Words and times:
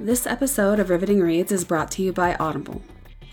This 0.00 0.26
episode 0.26 0.80
of 0.80 0.90
Riveting 0.90 1.20
Reads 1.20 1.52
is 1.52 1.64
brought 1.64 1.88
to 1.92 2.02
you 2.02 2.12
by 2.12 2.34
Audible. 2.34 2.82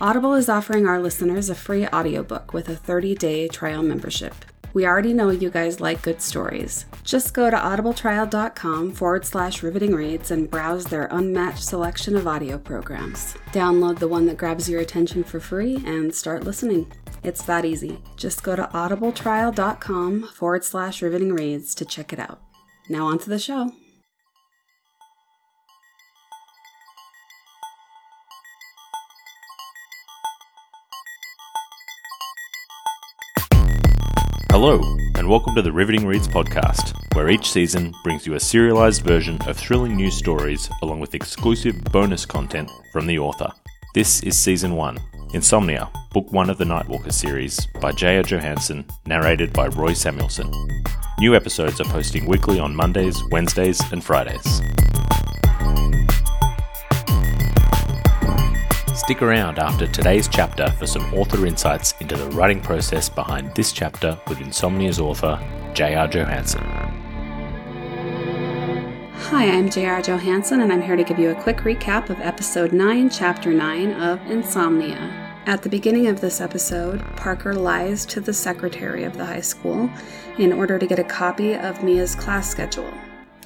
Audible 0.00 0.34
is 0.34 0.48
offering 0.48 0.86
our 0.86 1.00
listeners 1.00 1.50
a 1.50 1.56
free 1.56 1.88
audiobook 1.88 2.52
with 2.52 2.68
a 2.68 2.76
30 2.76 3.16
day 3.16 3.48
trial 3.48 3.82
membership. 3.82 4.32
We 4.72 4.86
already 4.86 5.12
know 5.12 5.28
you 5.30 5.50
guys 5.50 5.80
like 5.80 6.02
good 6.02 6.22
stories. 6.22 6.86
Just 7.02 7.34
go 7.34 7.50
to 7.50 7.56
audibletrial.com 7.56 8.92
forward 8.92 9.26
slash 9.26 9.62
riveting 9.62 9.92
reads 9.92 10.30
and 10.30 10.48
browse 10.48 10.84
their 10.84 11.08
unmatched 11.10 11.64
selection 11.64 12.16
of 12.16 12.28
audio 12.28 12.58
programs. 12.58 13.34
Download 13.52 13.98
the 13.98 14.08
one 14.08 14.26
that 14.26 14.38
grabs 14.38 14.68
your 14.70 14.80
attention 14.80 15.24
for 15.24 15.40
free 15.40 15.82
and 15.84 16.14
start 16.14 16.44
listening. 16.44 16.90
It's 17.24 17.42
that 17.42 17.64
easy. 17.64 18.00
Just 18.16 18.44
go 18.44 18.54
to 18.54 18.70
audibletrial.com 18.72 20.28
forward 20.28 20.64
slash 20.64 21.02
riveting 21.02 21.32
reads 21.32 21.74
to 21.74 21.84
check 21.84 22.12
it 22.12 22.20
out. 22.20 22.40
Now, 22.88 23.08
on 23.08 23.18
to 23.18 23.28
the 23.28 23.38
show. 23.38 23.72
Hello, 34.64 34.96
and 35.16 35.28
welcome 35.28 35.56
to 35.56 35.62
the 35.62 35.72
Riveting 35.72 36.06
Reads 36.06 36.28
podcast, 36.28 36.94
where 37.16 37.30
each 37.30 37.50
season 37.50 37.92
brings 38.04 38.28
you 38.28 38.34
a 38.34 38.38
serialized 38.38 39.02
version 39.02 39.36
of 39.48 39.56
thrilling 39.56 39.96
news 39.96 40.14
stories 40.14 40.70
along 40.82 41.00
with 41.00 41.16
exclusive 41.16 41.82
bonus 41.86 42.24
content 42.24 42.70
from 42.92 43.08
the 43.08 43.18
author. 43.18 43.50
This 43.96 44.22
is 44.22 44.38
season 44.38 44.76
1 44.76 44.98
Insomnia, 45.34 45.90
book 46.12 46.30
1 46.30 46.48
of 46.48 46.58
the 46.58 46.64
Nightwalker 46.64 47.12
series 47.12 47.66
by 47.80 47.90
J.R. 47.90 48.22
Johansson, 48.22 48.86
narrated 49.04 49.52
by 49.52 49.66
Roy 49.66 49.94
Samuelson. 49.94 50.48
New 51.18 51.34
episodes 51.34 51.80
are 51.80 51.90
posting 51.90 52.24
weekly 52.26 52.60
on 52.60 52.72
Mondays, 52.72 53.20
Wednesdays, 53.32 53.80
and 53.90 54.04
Fridays. 54.04 54.62
Stick 59.02 59.20
around 59.20 59.58
after 59.58 59.88
today's 59.88 60.28
chapter 60.28 60.70
for 60.78 60.86
some 60.86 61.12
author 61.12 61.44
insights 61.44 61.92
into 61.98 62.16
the 62.16 62.30
writing 62.30 62.60
process 62.60 63.08
behind 63.08 63.52
this 63.52 63.72
chapter 63.72 64.16
with 64.28 64.38
Insomnia's 64.38 65.00
author, 65.00 65.40
J.R. 65.74 66.06
Johansson. 66.06 66.62
Hi, 69.12 69.50
I'm 69.50 69.68
J.R. 69.68 70.02
Johansson, 70.02 70.60
and 70.60 70.72
I'm 70.72 70.80
here 70.80 70.94
to 70.94 71.02
give 71.02 71.18
you 71.18 71.30
a 71.30 71.42
quick 71.42 71.56
recap 71.58 72.10
of 72.10 72.20
episode 72.20 72.72
9, 72.72 73.10
chapter 73.10 73.52
9 73.52 73.92
of 73.94 74.24
Insomnia. 74.30 75.42
At 75.46 75.62
the 75.62 75.68
beginning 75.68 76.06
of 76.06 76.20
this 76.20 76.40
episode, 76.40 77.04
Parker 77.16 77.54
lies 77.54 78.06
to 78.06 78.20
the 78.20 78.32
secretary 78.32 79.02
of 79.02 79.16
the 79.16 79.26
high 79.26 79.40
school 79.40 79.90
in 80.38 80.52
order 80.52 80.78
to 80.78 80.86
get 80.86 81.00
a 81.00 81.04
copy 81.04 81.54
of 81.54 81.82
Mia's 81.82 82.14
class 82.14 82.48
schedule. 82.48 82.94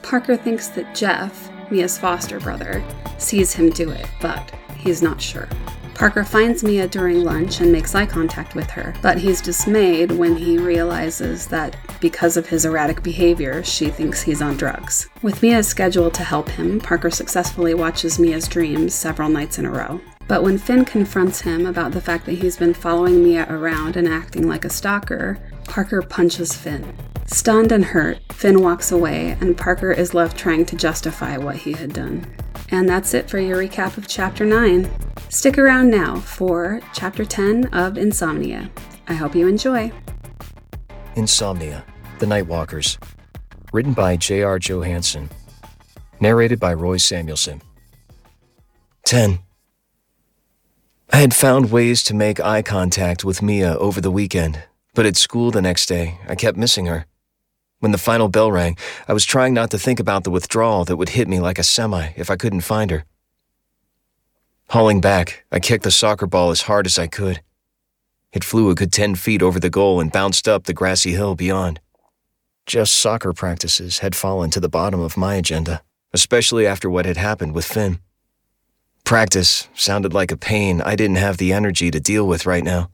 Parker 0.03 0.37
thinks 0.37 0.69
that 0.69 0.95
Jeff, 0.95 1.51
Mia's 1.71 1.97
foster 1.97 2.41
brother, 2.41 2.85
sees 3.17 3.55
him 3.55 3.71
do 3.71 3.89
it, 3.89 4.07
but 4.21 4.53
he's 4.79 5.03
not 5.03 5.21
sure. 5.21 5.49
Parker 5.97 6.25
finds 6.25 6.63
Mia 6.63 6.87
during 6.87 7.25
lunch 7.25 7.61
and 7.61 7.73
makes 7.73 7.95
eye 7.95 8.05
contact 8.05 8.55
with 8.55 8.69
her, 8.69 8.95
but 9.01 9.17
he's 9.17 9.41
dismayed 9.41 10.13
when 10.13 10.37
he 10.37 10.59
realizes 10.59 11.47
that 11.47 11.75
because 12.01 12.37
of 12.37 12.47
his 12.47 12.67
erratic 12.67 13.03
behavior, 13.03 13.65
she 13.65 13.89
thinks 13.89 14.21
he's 14.21 14.43
on 14.43 14.59
drugs. 14.59 15.09
With 15.23 15.43
Mia's 15.43 15.67
schedule 15.67 16.11
to 16.11 16.23
help 16.23 16.51
him, 16.51 16.81
Parker 16.81 17.11
successfully 17.11 17.73
watches 17.73 18.19
Mia's 18.19 18.47
dreams 18.47 18.95
several 18.95 19.31
nights 19.31 19.59
in 19.59 19.65
a 19.65 19.71
row. 19.71 19.99
But 20.29 20.43
when 20.43 20.59
Finn 20.59 20.85
confronts 20.85 21.41
him 21.41 21.65
about 21.65 21.93
the 21.93 22.01
fact 22.01 22.27
that 22.27 22.33
he's 22.33 22.59
been 22.59 22.75
following 22.75 23.25
Mia 23.25 23.47
around 23.49 23.97
and 23.97 24.07
acting 24.07 24.47
like 24.47 24.65
a 24.67 24.71
stalker, 24.71 25.39
Parker 25.67 26.03
punches 26.03 26.55
Finn. 26.55 26.97
Stunned 27.27 27.73
and 27.73 27.85
hurt, 27.85 28.19
Finn 28.33 28.63
walks 28.63 28.93
away, 28.93 29.37
and 29.41 29.57
Parker 29.57 29.93
is 29.93 30.15
left 30.15 30.37
trying 30.37 30.65
to 30.67 30.77
justify 30.77 31.37
what 31.37 31.57
he 31.57 31.73
had 31.73 31.93
done. 31.93 32.27
And 32.71 32.89
that's 32.89 33.15
it 33.15 33.29
for 33.29 33.39
your 33.39 33.59
recap 33.59 33.97
of 33.97 34.09
Chapter 34.09 34.45
9. 34.45 34.91
Stick 35.29 35.59
around 35.59 35.91
now 35.91 36.17
for 36.17 36.81
Chapter 36.95 37.25
10 37.25 37.67
of 37.67 37.99
Insomnia. 37.99 38.71
I 39.09 39.15
hope 39.15 39.35
you 39.35 39.49
enjoy. 39.49 39.93
Insomnia 41.15 41.85
The 42.19 42.27
Nightwalkers. 42.27 42.99
Written 43.73 43.93
by 43.93 44.17
J.R. 44.17 44.59
Johansson. 44.59 45.31
Narrated 46.21 46.59
by 46.59 46.75
Roy 46.75 46.97
Samuelson. 46.97 47.61
10. 49.05 49.39
I 51.13 51.17
had 51.19 51.35
found 51.35 51.71
ways 51.71 52.03
to 52.05 52.15
make 52.15 52.41
eye 52.41 52.63
contact 52.63 53.25
with 53.25 53.43
Mia 53.43 53.77
over 53.79 54.01
the 54.01 54.11
weekend, 54.11 54.63
but 54.97 55.07
at 55.07 55.15
school 55.15 55.51
the 55.51 55.61
next 55.61 55.87
day, 55.87 56.19
I 56.27 56.35
kept 56.35 56.57
missing 56.57 56.87
her. 56.87 57.05
When 57.81 57.93
the 57.93 57.99
final 57.99 58.29
bell 58.29 58.51
rang, 58.51 58.79
I 59.07 59.13
was 59.13 59.27
trying 59.27 59.53
not 59.53 59.71
to 59.73 59.79
think 59.79 60.01
about 60.01 60.25
the 60.25 60.31
withdrawal 60.31 60.87
that 60.87 60.97
would 60.97 61.11
hit 61.11 61.29
me 61.29 61.39
like 61.39 61.59
a 61.59 61.63
semi 61.63 62.13
if 62.17 62.31
I 62.31 62.37
couldn't 62.37 62.63
find 62.63 62.91
her. 62.91 63.05
Hauling 64.71 65.03
back, 65.03 65.45
I 65.53 65.61
kicked 65.61 65.85
the 65.85 65.91
soccer 65.91 66.27
ball 66.27 66.51
as 66.51 66.63
hard 66.63 66.87
as 66.87 66.99
I 66.99 67.09
could. 67.09 67.43
It 68.33 68.43
flew 68.43 68.71
a 68.71 68.75
good 68.75 68.91
10 68.91 69.17
feet 69.17 69.43
over 69.43 69.61
the 69.61 69.71
goal 69.71 70.01
and 70.01 70.11
bounced 70.11 70.49
up 70.49 70.65
the 70.65 70.73
grassy 70.73 71.13
hill 71.13 71.35
beyond. 71.35 71.79
Just 72.65 72.97
soccer 72.97 73.35
practices 73.35 73.99
had 73.99 74.17
fallen 74.17 74.49
to 74.51 74.61
the 74.61 74.69
bottom 74.69 75.01
of 75.01 75.19
my 75.19 75.35
agenda, 75.35 75.83
especially 76.15 76.67
after 76.67 76.89
what 76.89 77.05
had 77.05 77.19
happened 77.19 77.55
with 77.55 77.67
Finn. 77.67 78.01
Practice 79.05 79.69
sounded 79.75 80.15
like 80.15 80.33
a 80.33 80.39
pain 80.39 80.81
I 80.81 80.97
didn't 80.97 81.17
have 81.17 81.37
the 81.37 81.53
energy 81.53 81.91
to 81.91 82.01
deal 82.01 82.27
with 82.27 82.47
right 82.47 82.65
now. 82.65 82.91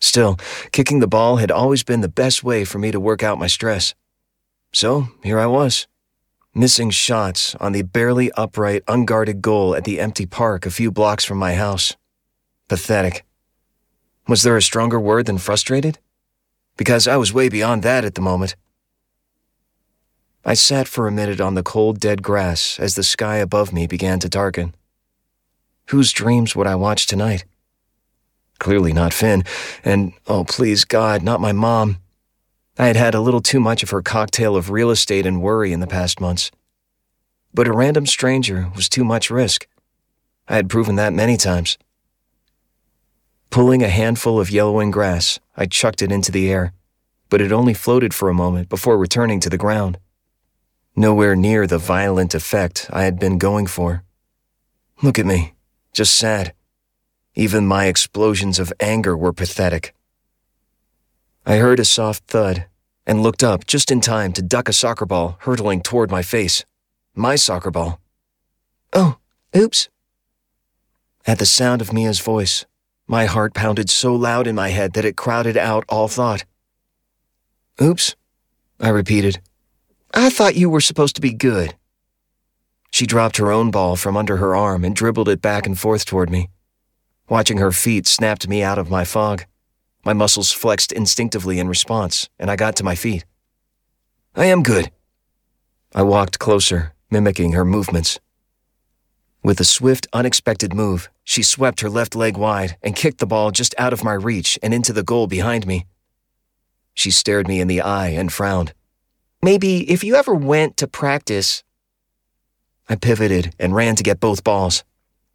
Still, 0.00 0.36
kicking 0.72 1.00
the 1.00 1.06
ball 1.06 1.36
had 1.36 1.50
always 1.50 1.82
been 1.82 2.00
the 2.00 2.08
best 2.08 2.44
way 2.44 2.64
for 2.64 2.78
me 2.78 2.90
to 2.90 3.00
work 3.00 3.22
out 3.22 3.38
my 3.38 3.46
stress. 3.46 3.94
So 4.72 5.08
here 5.22 5.38
I 5.38 5.46
was, 5.46 5.86
missing 6.54 6.90
shots 6.90 7.54
on 7.56 7.72
the 7.72 7.82
barely 7.82 8.30
upright, 8.32 8.82
unguarded 8.88 9.40
goal 9.40 9.74
at 9.74 9.84
the 9.84 10.00
empty 10.00 10.26
park 10.26 10.66
a 10.66 10.70
few 10.70 10.90
blocks 10.90 11.24
from 11.24 11.38
my 11.38 11.54
house. 11.54 11.96
Pathetic. 12.68 13.24
Was 14.28 14.42
there 14.42 14.56
a 14.56 14.62
stronger 14.62 14.98
word 14.98 15.26
than 15.26 15.38
frustrated? 15.38 15.98
Because 16.76 17.08
I 17.08 17.16
was 17.16 17.32
way 17.32 17.48
beyond 17.48 17.82
that 17.84 18.04
at 18.04 18.16
the 18.16 18.20
moment. 18.20 18.56
I 20.44 20.54
sat 20.54 20.86
for 20.86 21.08
a 21.08 21.12
minute 21.12 21.40
on 21.40 21.54
the 21.54 21.62
cold, 21.62 21.98
dead 21.98 22.22
grass 22.22 22.78
as 22.78 22.94
the 22.94 23.02
sky 23.02 23.36
above 23.36 23.72
me 23.72 23.86
began 23.86 24.18
to 24.20 24.28
darken. 24.28 24.74
Whose 25.90 26.12
dreams 26.12 26.54
would 26.54 26.66
I 26.66 26.74
watch 26.74 27.06
tonight? 27.06 27.44
Clearly 28.58 28.92
not 28.92 29.12
Finn, 29.12 29.44
and 29.84 30.12
oh, 30.26 30.44
please 30.44 30.84
God, 30.84 31.22
not 31.22 31.40
my 31.40 31.52
mom. 31.52 31.98
I 32.78 32.86
had 32.86 32.96
had 32.96 33.14
a 33.14 33.20
little 33.20 33.40
too 33.40 33.60
much 33.60 33.82
of 33.82 33.90
her 33.90 34.02
cocktail 34.02 34.56
of 34.56 34.70
real 34.70 34.90
estate 34.90 35.26
and 35.26 35.42
worry 35.42 35.72
in 35.72 35.80
the 35.80 35.86
past 35.86 36.20
months. 36.20 36.50
But 37.54 37.68
a 37.68 37.72
random 37.72 38.06
stranger 38.06 38.70
was 38.74 38.88
too 38.88 39.04
much 39.04 39.30
risk. 39.30 39.66
I 40.48 40.56
had 40.56 40.68
proven 40.68 40.96
that 40.96 41.12
many 41.12 41.36
times. 41.36 41.78
Pulling 43.50 43.82
a 43.82 43.88
handful 43.88 44.38
of 44.38 44.50
yellowing 44.50 44.90
grass, 44.90 45.40
I 45.56 45.66
chucked 45.66 46.02
it 46.02 46.12
into 46.12 46.30
the 46.30 46.50
air, 46.50 46.72
but 47.30 47.40
it 47.40 47.52
only 47.52 47.74
floated 47.74 48.12
for 48.12 48.28
a 48.28 48.34
moment 48.34 48.68
before 48.68 48.98
returning 48.98 49.40
to 49.40 49.50
the 49.50 49.56
ground. 49.56 49.98
Nowhere 50.94 51.36
near 51.36 51.66
the 51.66 51.78
violent 51.78 52.34
effect 52.34 52.88
I 52.92 53.04
had 53.04 53.18
been 53.18 53.38
going 53.38 53.66
for. 53.66 54.02
Look 55.02 55.18
at 55.18 55.26
me, 55.26 55.54
just 55.92 56.14
sad. 56.14 56.52
Even 57.38 57.66
my 57.66 57.84
explosions 57.84 58.58
of 58.58 58.72
anger 58.80 59.14
were 59.14 59.32
pathetic. 59.32 59.94
I 61.44 61.56
heard 61.56 61.78
a 61.78 61.84
soft 61.84 62.24
thud 62.24 62.64
and 63.06 63.22
looked 63.22 63.44
up 63.44 63.66
just 63.66 63.90
in 63.90 64.00
time 64.00 64.32
to 64.32 64.42
duck 64.42 64.70
a 64.70 64.72
soccer 64.72 65.04
ball 65.04 65.36
hurtling 65.40 65.82
toward 65.82 66.10
my 66.10 66.22
face. 66.22 66.64
My 67.14 67.36
soccer 67.36 67.70
ball. 67.70 68.00
Oh, 68.94 69.18
oops. 69.54 69.90
At 71.26 71.38
the 71.38 71.44
sound 71.44 71.82
of 71.82 71.92
Mia's 71.92 72.20
voice, 72.20 72.64
my 73.06 73.26
heart 73.26 73.52
pounded 73.52 73.90
so 73.90 74.14
loud 74.14 74.46
in 74.46 74.54
my 74.54 74.70
head 74.70 74.94
that 74.94 75.04
it 75.04 75.16
crowded 75.16 75.58
out 75.58 75.84
all 75.90 76.08
thought. 76.08 76.46
Oops, 77.82 78.16
I 78.80 78.88
repeated. 78.88 79.42
I 80.14 80.30
thought 80.30 80.56
you 80.56 80.70
were 80.70 80.80
supposed 80.80 81.16
to 81.16 81.20
be 81.20 81.34
good. 81.34 81.74
She 82.90 83.04
dropped 83.04 83.36
her 83.36 83.52
own 83.52 83.70
ball 83.70 83.94
from 83.96 84.16
under 84.16 84.38
her 84.38 84.56
arm 84.56 84.86
and 84.86 84.96
dribbled 84.96 85.28
it 85.28 85.42
back 85.42 85.66
and 85.66 85.78
forth 85.78 86.06
toward 86.06 86.30
me. 86.30 86.48
Watching 87.28 87.58
her 87.58 87.72
feet 87.72 88.06
snapped 88.06 88.46
me 88.46 88.62
out 88.62 88.78
of 88.78 88.88
my 88.88 89.04
fog. 89.04 89.46
My 90.04 90.12
muscles 90.12 90.52
flexed 90.52 90.92
instinctively 90.92 91.58
in 91.58 91.66
response, 91.66 92.28
and 92.38 92.48
I 92.50 92.54
got 92.54 92.76
to 92.76 92.84
my 92.84 92.94
feet. 92.94 93.24
I 94.36 94.44
am 94.44 94.62
good. 94.62 94.92
I 95.92 96.02
walked 96.02 96.38
closer, 96.38 96.94
mimicking 97.10 97.52
her 97.52 97.64
movements. 97.64 98.20
With 99.42 99.58
a 99.58 99.64
swift, 99.64 100.06
unexpected 100.12 100.72
move, 100.72 101.10
she 101.24 101.42
swept 101.42 101.80
her 101.80 101.90
left 101.90 102.14
leg 102.14 102.36
wide 102.36 102.76
and 102.80 102.94
kicked 102.94 103.18
the 103.18 103.26
ball 103.26 103.50
just 103.50 103.74
out 103.76 103.92
of 103.92 104.04
my 104.04 104.12
reach 104.12 104.56
and 104.62 104.72
into 104.72 104.92
the 104.92 105.02
goal 105.02 105.26
behind 105.26 105.66
me. 105.66 105.86
She 106.94 107.10
stared 107.10 107.48
me 107.48 107.60
in 107.60 107.66
the 107.66 107.80
eye 107.80 108.08
and 108.08 108.32
frowned. 108.32 108.72
Maybe 109.42 109.90
if 109.90 110.04
you 110.04 110.14
ever 110.14 110.34
went 110.34 110.76
to 110.76 110.86
practice. 110.86 111.64
I 112.88 112.94
pivoted 112.94 113.54
and 113.58 113.74
ran 113.74 113.96
to 113.96 114.04
get 114.04 114.20
both 114.20 114.44
balls. 114.44 114.84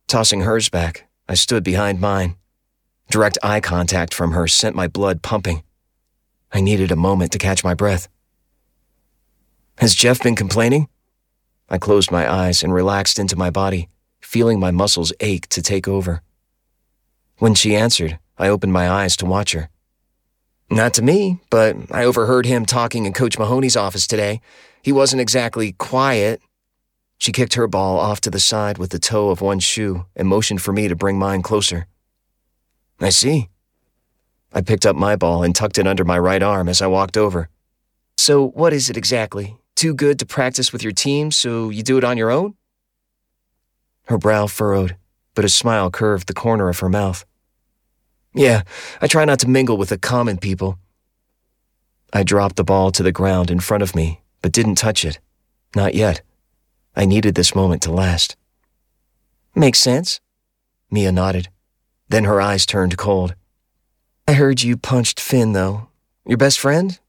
Tossing 0.07 0.41
hers 0.41 0.69
back, 0.69 1.07
I 1.31 1.33
stood 1.33 1.63
behind 1.63 2.01
mine. 2.01 2.35
Direct 3.09 3.37
eye 3.41 3.61
contact 3.61 4.13
from 4.13 4.33
her 4.33 4.49
sent 4.49 4.75
my 4.75 4.89
blood 4.89 5.21
pumping. 5.21 5.63
I 6.51 6.59
needed 6.59 6.91
a 6.91 6.97
moment 6.97 7.31
to 7.31 7.37
catch 7.37 7.63
my 7.63 7.73
breath. 7.73 8.09
Has 9.77 9.95
Jeff 9.95 10.21
been 10.21 10.35
complaining? 10.35 10.89
I 11.69 11.77
closed 11.77 12.11
my 12.11 12.29
eyes 12.29 12.63
and 12.63 12.73
relaxed 12.73 13.17
into 13.17 13.37
my 13.37 13.49
body, 13.49 13.87
feeling 14.19 14.59
my 14.59 14.71
muscles 14.71 15.13
ache 15.21 15.47
to 15.51 15.61
take 15.61 15.87
over. 15.87 16.21
When 17.37 17.55
she 17.55 17.77
answered, 17.77 18.19
I 18.37 18.49
opened 18.49 18.73
my 18.73 18.89
eyes 18.89 19.15
to 19.15 19.25
watch 19.25 19.53
her. 19.53 19.69
Not 20.69 20.93
to 20.95 21.01
me, 21.01 21.39
but 21.49 21.77
I 21.91 22.03
overheard 22.03 22.45
him 22.45 22.65
talking 22.65 23.05
in 23.05 23.13
Coach 23.13 23.39
Mahoney's 23.39 23.77
office 23.77 24.05
today. 24.05 24.41
He 24.81 24.91
wasn't 24.91 25.21
exactly 25.21 25.71
quiet. 25.71 26.41
She 27.21 27.31
kicked 27.31 27.53
her 27.53 27.67
ball 27.67 27.99
off 27.99 28.19
to 28.21 28.31
the 28.31 28.39
side 28.39 28.79
with 28.79 28.89
the 28.89 28.97
toe 28.97 29.29
of 29.29 29.41
one 29.41 29.59
shoe 29.59 30.07
and 30.15 30.27
motioned 30.27 30.59
for 30.59 30.73
me 30.73 30.87
to 30.87 30.95
bring 30.95 31.19
mine 31.19 31.43
closer. 31.43 31.85
I 32.99 33.09
see. 33.09 33.49
I 34.51 34.61
picked 34.61 34.87
up 34.87 34.95
my 34.95 35.15
ball 35.15 35.43
and 35.43 35.55
tucked 35.55 35.77
it 35.77 35.85
under 35.85 36.03
my 36.03 36.17
right 36.17 36.41
arm 36.41 36.67
as 36.67 36.81
I 36.81 36.87
walked 36.87 37.17
over. 37.17 37.47
So, 38.17 38.47
what 38.47 38.73
is 38.73 38.89
it 38.89 38.97
exactly? 38.97 39.55
Too 39.75 39.93
good 39.93 40.17
to 40.17 40.25
practice 40.25 40.73
with 40.73 40.81
your 40.81 40.93
team, 40.93 41.29
so 41.29 41.69
you 41.69 41.83
do 41.83 41.99
it 41.99 42.03
on 42.03 42.17
your 42.17 42.31
own? 42.31 42.55
Her 44.05 44.17
brow 44.17 44.47
furrowed, 44.47 44.97
but 45.35 45.45
a 45.45 45.49
smile 45.49 45.91
curved 45.91 46.27
the 46.27 46.33
corner 46.33 46.69
of 46.69 46.79
her 46.79 46.89
mouth. 46.89 47.23
Yeah, 48.33 48.63
I 48.99 49.05
try 49.05 49.25
not 49.25 49.37
to 49.41 49.47
mingle 49.47 49.77
with 49.77 49.89
the 49.89 49.99
common 49.99 50.39
people. 50.39 50.79
I 52.11 52.23
dropped 52.23 52.55
the 52.55 52.63
ball 52.63 52.91
to 52.93 53.03
the 53.03 53.11
ground 53.11 53.51
in 53.51 53.59
front 53.59 53.83
of 53.83 53.93
me, 53.93 54.21
but 54.41 54.51
didn't 54.51 54.79
touch 54.79 55.05
it. 55.05 55.19
Not 55.75 55.93
yet. 55.93 56.23
I 56.95 57.05
needed 57.05 57.35
this 57.35 57.55
moment 57.55 57.81
to 57.83 57.91
last. 57.91 58.35
Makes 59.55 59.79
sense. 59.79 60.19
Mia 60.89 61.11
nodded. 61.11 61.49
Then 62.09 62.25
her 62.25 62.41
eyes 62.41 62.65
turned 62.65 62.97
cold. 62.97 63.35
I 64.27 64.33
heard 64.33 64.61
you 64.61 64.77
punched 64.77 65.19
Finn, 65.19 65.53
though. 65.53 65.87
Your 66.25 66.37
best 66.37 66.59
friend? 66.59 66.99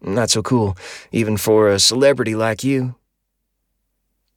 Not 0.00 0.30
so 0.30 0.42
cool, 0.42 0.76
even 1.10 1.36
for 1.36 1.68
a 1.68 1.78
celebrity 1.78 2.34
like 2.34 2.64
you. 2.64 2.96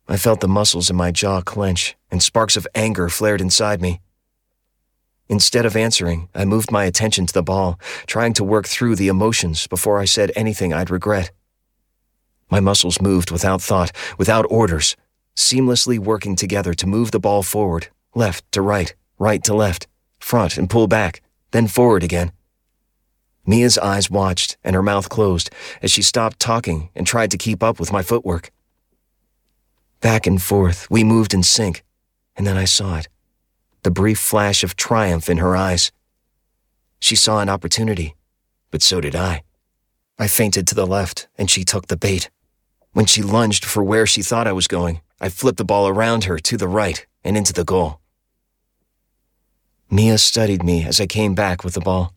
I 0.08 0.18
felt 0.18 0.40
the 0.40 0.48
muscles 0.48 0.90
in 0.90 0.96
my 0.96 1.12
jaw 1.12 1.42
clench, 1.42 1.96
and 2.12 2.22
sparks 2.22 2.56
of 2.56 2.68
anger 2.76 3.10
flared 3.10 3.42
inside 3.42 3.82
me. 3.82 4.02
Instead 5.28 5.66
of 5.66 5.76
answering, 5.76 6.30
I 6.36 6.46
moved 6.46 6.72
my 6.72 6.86
attention 6.86 7.26
to 7.26 7.34
the 7.34 7.42
ball, 7.42 7.80
trying 8.06 8.34
to 8.34 8.44
work 8.44 8.68
through 8.68 8.96
the 8.96 9.08
emotions 9.08 9.66
before 9.66 10.00
I 10.00 10.06
said 10.06 10.32
anything 10.36 10.72
I'd 10.72 10.92
regret. 10.92 11.32
My 12.50 12.60
muscles 12.60 13.02
moved 13.02 13.32
without 13.32 13.62
thought, 13.62 13.92
without 14.18 14.46
orders, 14.50 14.96
seamlessly 15.36 16.00
working 16.00 16.36
together 16.36 16.74
to 16.74 16.88
move 16.88 17.12
the 17.12 17.20
ball 17.20 17.44
forward, 17.44 17.88
left 18.14 18.50
to 18.52 18.62
right, 18.62 18.94
right 19.20 19.44
to 19.44 19.54
left, 19.54 19.88
front 20.20 20.58
and 20.58 20.70
pull 20.70 20.88
back, 20.88 21.22
then 21.52 21.68
forward 21.68 22.04
again. 22.04 22.32
Mia's 23.46 23.78
eyes 23.78 24.10
watched 24.10 24.58
and 24.64 24.76
her 24.76 24.82
mouth 24.82 25.10
closed 25.10 25.50
as 25.82 25.92
she 25.92 26.02
stopped 26.02 26.40
talking 26.40 26.90
and 26.96 27.06
tried 27.06 27.32
to 27.32 27.38
keep 27.38 27.62
up 27.62 27.80
with 27.80 27.92
my 27.92 28.02
footwork. 28.02 28.52
Back 30.02 30.28
and 30.28 30.42
forth, 30.42 30.90
we 30.90 31.04
moved 31.04 31.34
in 31.34 31.44
sync, 31.44 31.84
and 32.36 32.46
then 32.46 32.58
I 32.58 32.66
saw 32.66 32.98
it 32.98 33.08
the 33.84 33.92
brief 33.92 34.18
flash 34.18 34.64
of 34.64 34.76
triumph 34.76 35.30
in 35.30 35.38
her 35.38 35.56
eyes. 35.56 35.92
She 37.00 37.16
saw 37.16 37.40
an 37.40 37.50
opportunity, 37.50 38.16
but 38.72 38.82
so 38.82 39.00
did 39.00 39.16
I. 39.16 39.44
I 40.18 40.28
feinted 40.28 40.66
to 40.68 40.76
the 40.76 40.88
left, 40.88 41.28
and 41.38 41.52
she 41.52 41.64
took 41.64 41.86
the 41.86 41.96
bait. 41.96 42.32
When 42.96 43.06
she 43.06 43.22
lunged 43.22 43.66
for 43.66 43.84
where 43.84 44.08
she 44.08 44.22
thought 44.22 44.48
I 44.48 44.54
was 44.54 44.70
going, 44.70 45.02
I 45.20 45.28
flipped 45.28 45.58
the 45.58 45.66
ball 45.66 45.90
around 45.90 46.24
her 46.24 46.40
to 46.40 46.56
the 46.56 46.70
right 46.70 47.06
and 47.26 47.36
into 47.36 47.52
the 47.52 47.66
goal. 47.66 48.00
Mia 49.92 50.18
studied 50.18 50.64
me 50.64 50.86
as 50.86 51.02
I 51.02 51.06
came 51.06 51.36
back 51.36 51.66
with 51.66 51.74
the 51.74 51.82
ball. 51.82 52.14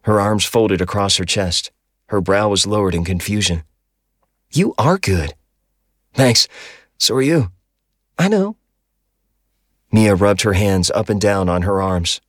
Her 0.00 0.20
arms 0.20 0.44
folded 0.44 0.80
across 0.80 1.18
her 1.18 1.24
chest. 1.24 1.70
Her 2.06 2.20
brow 2.20 2.48
was 2.48 2.66
lowered 2.66 2.96
in 2.96 3.04
confusion. 3.04 3.62
You 4.50 4.74
are 4.76 4.98
good. 4.98 5.34
Thanks. 6.14 6.48
So 6.98 7.14
are 7.14 7.22
you. 7.22 7.52
I 8.18 8.26
know. 8.26 8.56
Mia 9.92 10.16
rubbed 10.16 10.42
her 10.42 10.54
hands 10.54 10.90
up 10.90 11.10
and 11.10 11.20
down 11.20 11.48
on 11.48 11.62
her 11.62 11.80
arms. 11.80 12.20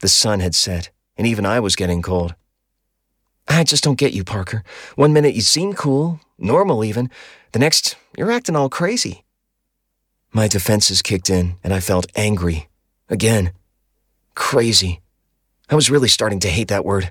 The 0.00 0.08
sun 0.08 0.40
had 0.40 0.56
set, 0.56 0.90
and 1.16 1.24
even 1.24 1.46
I 1.46 1.60
was 1.60 1.76
getting 1.76 2.02
cold. 2.02 2.34
I 3.48 3.64
just 3.64 3.84
don't 3.84 3.98
get 3.98 4.12
you, 4.12 4.24
Parker. 4.24 4.62
One 4.96 5.12
minute 5.12 5.34
you 5.34 5.40
seem 5.40 5.72
cool, 5.72 6.20
normal 6.38 6.84
even. 6.84 7.10
The 7.52 7.58
next, 7.58 7.96
you're 8.16 8.30
acting 8.30 8.56
all 8.56 8.68
crazy. 8.68 9.24
My 10.32 10.48
defenses 10.48 11.00
kicked 11.02 11.30
in, 11.30 11.56
and 11.64 11.72
I 11.72 11.80
felt 11.80 12.06
angry. 12.14 12.68
Again. 13.08 13.52
Crazy. 14.34 15.00
I 15.70 15.74
was 15.74 15.90
really 15.90 16.08
starting 16.08 16.40
to 16.40 16.48
hate 16.48 16.68
that 16.68 16.84
word. 16.84 17.10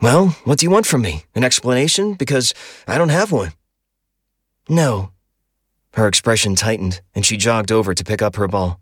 Well, 0.00 0.28
what 0.44 0.58
do 0.58 0.66
you 0.66 0.70
want 0.70 0.86
from 0.86 1.02
me? 1.02 1.24
An 1.34 1.44
explanation? 1.44 2.14
Because 2.14 2.54
I 2.88 2.98
don't 2.98 3.10
have 3.10 3.30
one. 3.30 3.52
No. 4.68 5.12
Her 5.94 6.08
expression 6.08 6.56
tightened, 6.56 7.00
and 7.14 7.24
she 7.24 7.36
jogged 7.36 7.70
over 7.70 7.94
to 7.94 8.04
pick 8.04 8.22
up 8.22 8.36
her 8.36 8.48
ball. 8.48 8.80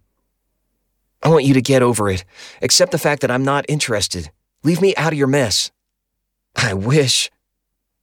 I 1.23 1.29
want 1.29 1.45
you 1.45 1.53
to 1.55 1.61
get 1.61 1.83
over 1.83 2.09
it. 2.09 2.25
Accept 2.63 2.93
the 2.93 2.99
fact 2.99 3.21
that 3.21 3.31
I'm 3.31 3.45
not 3.45 3.67
interested. 3.69 4.31
Leave 4.65 4.81
me 4.81 4.95
out 4.97 5.13
of 5.13 5.19
your 5.19 5.27
mess. 5.27 5.71
I 6.57 6.75
wish. 6.75 7.31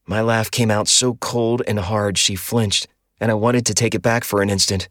My 0.05 0.21
laugh 0.21 0.49
came 0.49 0.71
out 0.71 0.87
so 0.87 1.15
cold 1.15 1.61
and 1.67 1.79
hard 1.79 2.17
she 2.17 2.35
flinched, 2.35 2.87
and 3.19 3.29
I 3.29 3.35
wanted 3.35 3.65
to 3.65 3.73
take 3.73 3.93
it 3.93 4.01
back 4.01 4.23
for 4.23 4.41
an 4.41 4.49
instant. 4.49 4.89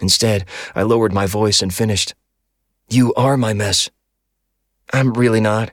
Instead, 0.00 0.44
I 0.74 0.82
lowered 0.82 1.12
my 1.12 1.26
voice 1.26 1.62
and 1.62 1.72
finished. 1.72 2.14
You 2.88 3.14
are 3.14 3.36
my 3.36 3.54
mess. 3.54 3.90
I'm 4.92 5.12
really 5.12 5.40
not. 5.40 5.70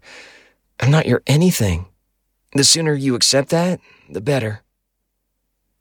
I'm 0.79 0.91
not 0.91 1.07
your 1.07 1.23
anything. 1.25 1.87
The 2.53 2.63
sooner 2.63 2.93
you 2.93 3.15
accept 3.15 3.49
that, 3.49 3.79
the 4.09 4.21
better. 4.21 4.61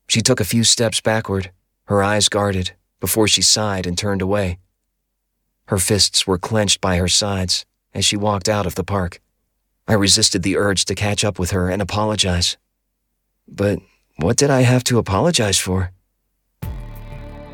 She 0.08 0.20
took 0.20 0.40
a 0.40 0.44
few 0.44 0.64
steps 0.64 1.00
backward, 1.00 1.50
her 1.84 2.02
eyes 2.02 2.28
guarded, 2.28 2.72
before 3.00 3.28
she 3.28 3.42
sighed 3.42 3.86
and 3.86 3.98
turned 3.98 4.22
away. 4.22 4.58
Her 5.66 5.78
fists 5.78 6.26
were 6.26 6.38
clenched 6.38 6.80
by 6.80 6.96
her 6.96 7.08
sides 7.08 7.66
as 7.92 8.04
she 8.04 8.16
walked 8.16 8.48
out 8.48 8.66
of 8.66 8.74
the 8.74 8.84
park. 8.84 9.20
I 9.88 9.94
resisted 9.94 10.42
the 10.42 10.56
urge 10.56 10.84
to 10.86 10.94
catch 10.94 11.24
up 11.24 11.38
with 11.38 11.52
her 11.52 11.70
and 11.70 11.80
apologize. 11.80 12.56
But 13.46 13.78
what 14.16 14.36
did 14.36 14.50
I 14.50 14.62
have 14.62 14.82
to 14.84 14.98
apologize 14.98 15.58
for? 15.58 15.92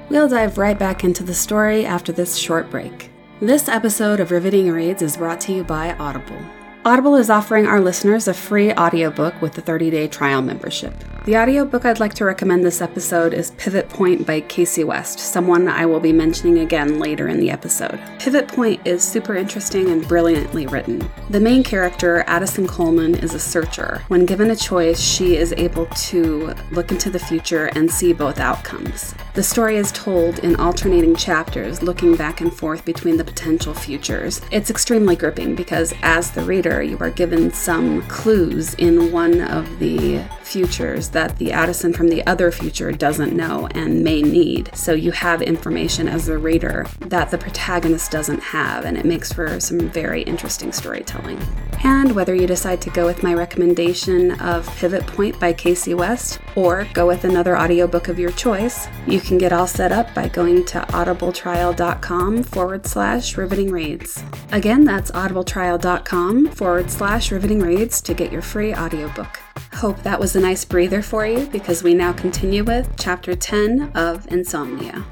We'll 0.08 0.29
dive 0.29 0.58
right 0.58 0.79
back 0.79 1.05
into 1.05 1.23
the 1.23 1.34
story 1.34 1.84
after 1.84 2.12
this 2.12 2.37
short 2.37 2.70
break. 2.70 3.11
This 3.40 3.69
episode 3.69 4.20
of 4.20 4.31
Riveting 4.31 4.70
Reads 4.70 5.02
is 5.02 5.17
brought 5.17 5.40
to 5.43 5.52
you 5.52 5.64
by 5.64 5.94
Audible. 5.94 6.38
Audible 6.84 7.14
is 7.14 7.31
offering 7.31 7.64
our 7.64 7.81
listeners 7.81 8.26
a 8.26 8.34
free 8.34 8.73
audiobook 8.73 9.40
with 9.40 9.56
a 9.56 9.61
30 9.61 9.88
day 9.90 10.08
trial 10.08 10.43
membership. 10.43 10.93
The 11.26 11.37
audiobook 11.37 11.84
I'd 11.84 12.00
like 12.00 12.14
to 12.14 12.25
recommend 12.25 12.64
this 12.64 12.81
episode 12.81 13.32
is 13.32 13.52
Pivot 13.52 13.88
Point 13.88 14.26
by 14.26 14.40
Kasie 14.40 14.84
West, 14.84 15.20
someone 15.20 15.69
I 15.69 15.87
will 15.87 16.00
be 16.00 16.12
mentioning 16.12 16.58
again 16.58 16.98
later 16.98 17.29
in 17.29 17.39
the 17.39 17.53
episode. 17.53 18.01
Pivot 18.19 18.48
Point 18.48 18.84
is 18.84 19.05
super 19.05 19.36
interesting 19.36 19.91
and 19.91 20.08
brilliantly 20.08 20.67
written. 20.67 21.08
The 21.31 21.39
main 21.39 21.62
character, 21.62 22.24
Addison 22.27 22.67
Coleman, 22.67 23.15
is 23.15 23.34
a 23.34 23.39
searcher. 23.39 24.03
When 24.08 24.27
given 24.27 24.51
a 24.51 24.56
choice, 24.56 25.01
she 25.01 25.36
is 25.36 25.55
able 25.56 25.86
to 25.86 26.53
look 26.72 26.91
into 26.91 27.10
the 27.10 27.20
future 27.20 27.67
and 27.77 27.89
see 27.89 28.12
both 28.12 28.41
outcomes. 28.41 29.15
The 29.34 29.43
story 29.43 29.79
is 29.79 29.91
told 29.93 30.41
in 30.41 30.56
alternating 30.56 31.17
chapters, 31.17 31.82
looking 31.82 32.17
back 32.17 32.43
and 32.43 32.53
forth 32.53 32.84
between 32.84 33.17
the 33.17 33.24
potential 33.24 33.72
futures. 33.72 34.43
It's 34.51 34.69
extremely 34.69 35.17
gripping 35.17 35.55
because, 35.55 35.94
as 36.03 36.31
the 36.32 36.43
reader, 36.43 36.82
you 36.82 36.98
are 36.98 37.08
given 37.08 37.51
some 37.51 38.03
clues 38.08 38.74
in 38.74 39.10
one 39.10 39.41
of 39.41 39.79
the 39.79 40.22
futures 40.53 41.09
that 41.09 41.39
the 41.39 41.51
Addison 41.51 41.94
from 41.94 42.09
the 42.09 42.25
other 42.27 42.53
future 42.53 42.93
doesn't 42.93 43.35
know 43.35 43.69
and 43.75 44.05
may 44.05 44.21
need. 44.21 44.71
So 44.75 44.93
you 44.93 45.11
have 45.13 45.41
information 45.41 46.09
as 46.09 46.27
the 46.27 46.37
reader 46.37 46.87
that 47.01 47.31
the 47.31 47.39
protagonist 47.39 48.11
doesn't 48.11 48.41
have, 48.41 48.85
and 48.85 48.99
it 48.99 49.06
makes 49.06 49.32
for 49.32 49.59
some 49.61 49.89
very 49.89 50.23
interesting 50.23 50.71
storytelling. 50.71 51.41
And 51.85 52.13
whether 52.15 52.35
you 52.35 52.47
decide 52.47 52.81
to 52.82 52.91
go 52.91 53.06
with 53.06 53.23
my 53.23 53.35
recommendation 53.35 54.41
of 54.41 54.67
Pivot 54.77 55.06
Point 55.06 55.41
by 55.41 55.53
Kasie 55.53 55.97
West 55.97 56.39
or 56.55 56.87
go 56.93 57.06
with 57.06 57.25
another 57.25 57.59
audiobook 57.59 58.09
of 58.09 58.19
your 58.19 58.32
choice, 58.32 58.87
you 59.06 59.21
can 59.21 59.39
get 59.39 59.53
all 59.53 59.67
set 59.67 59.91
up 59.91 60.15
by 60.15 60.29
going 60.29 60.65
to 60.67 60.81
audibletrial.com 60.81 62.43
forward 62.43 62.87
slash 62.87 63.37
riveting 63.37 63.71
reads. 63.71 64.23
Again, 64.53 64.85
that's 64.85 65.11
audibletrial.com 65.11 66.49
forward 66.49 66.91
slash 66.91 67.32
riveting 67.32 67.61
reads 67.61 68.01
to 68.03 68.15
get 68.15 68.31
your 68.31 68.43
free 68.43 68.75
audiobook. 68.75 69.42
Hope 69.75 70.03
that 70.03 70.21
was 70.21 70.37
a 70.37 70.41
nice 70.41 70.65
breather 70.65 71.03
for 71.03 71.27
you 71.27 71.47
because 71.47 71.82
we 71.82 71.94
now 71.94 72.13
continue 72.13 72.65
with 72.65 72.89
Chapter 72.99 73.35
10 73.35 73.93
of 73.94 74.31
Insomnia. 74.31 75.05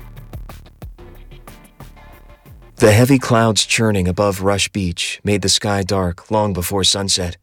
The 2.76 2.92
heavy 2.92 3.18
clouds 3.18 3.66
churning 3.66 4.08
above 4.08 4.40
Rush 4.40 4.68
Beach 4.70 5.20
made 5.22 5.42
the 5.42 5.48
sky 5.48 5.82
dark 5.82 6.30
long 6.30 6.52
before 6.52 6.82
sunset. 6.82 7.36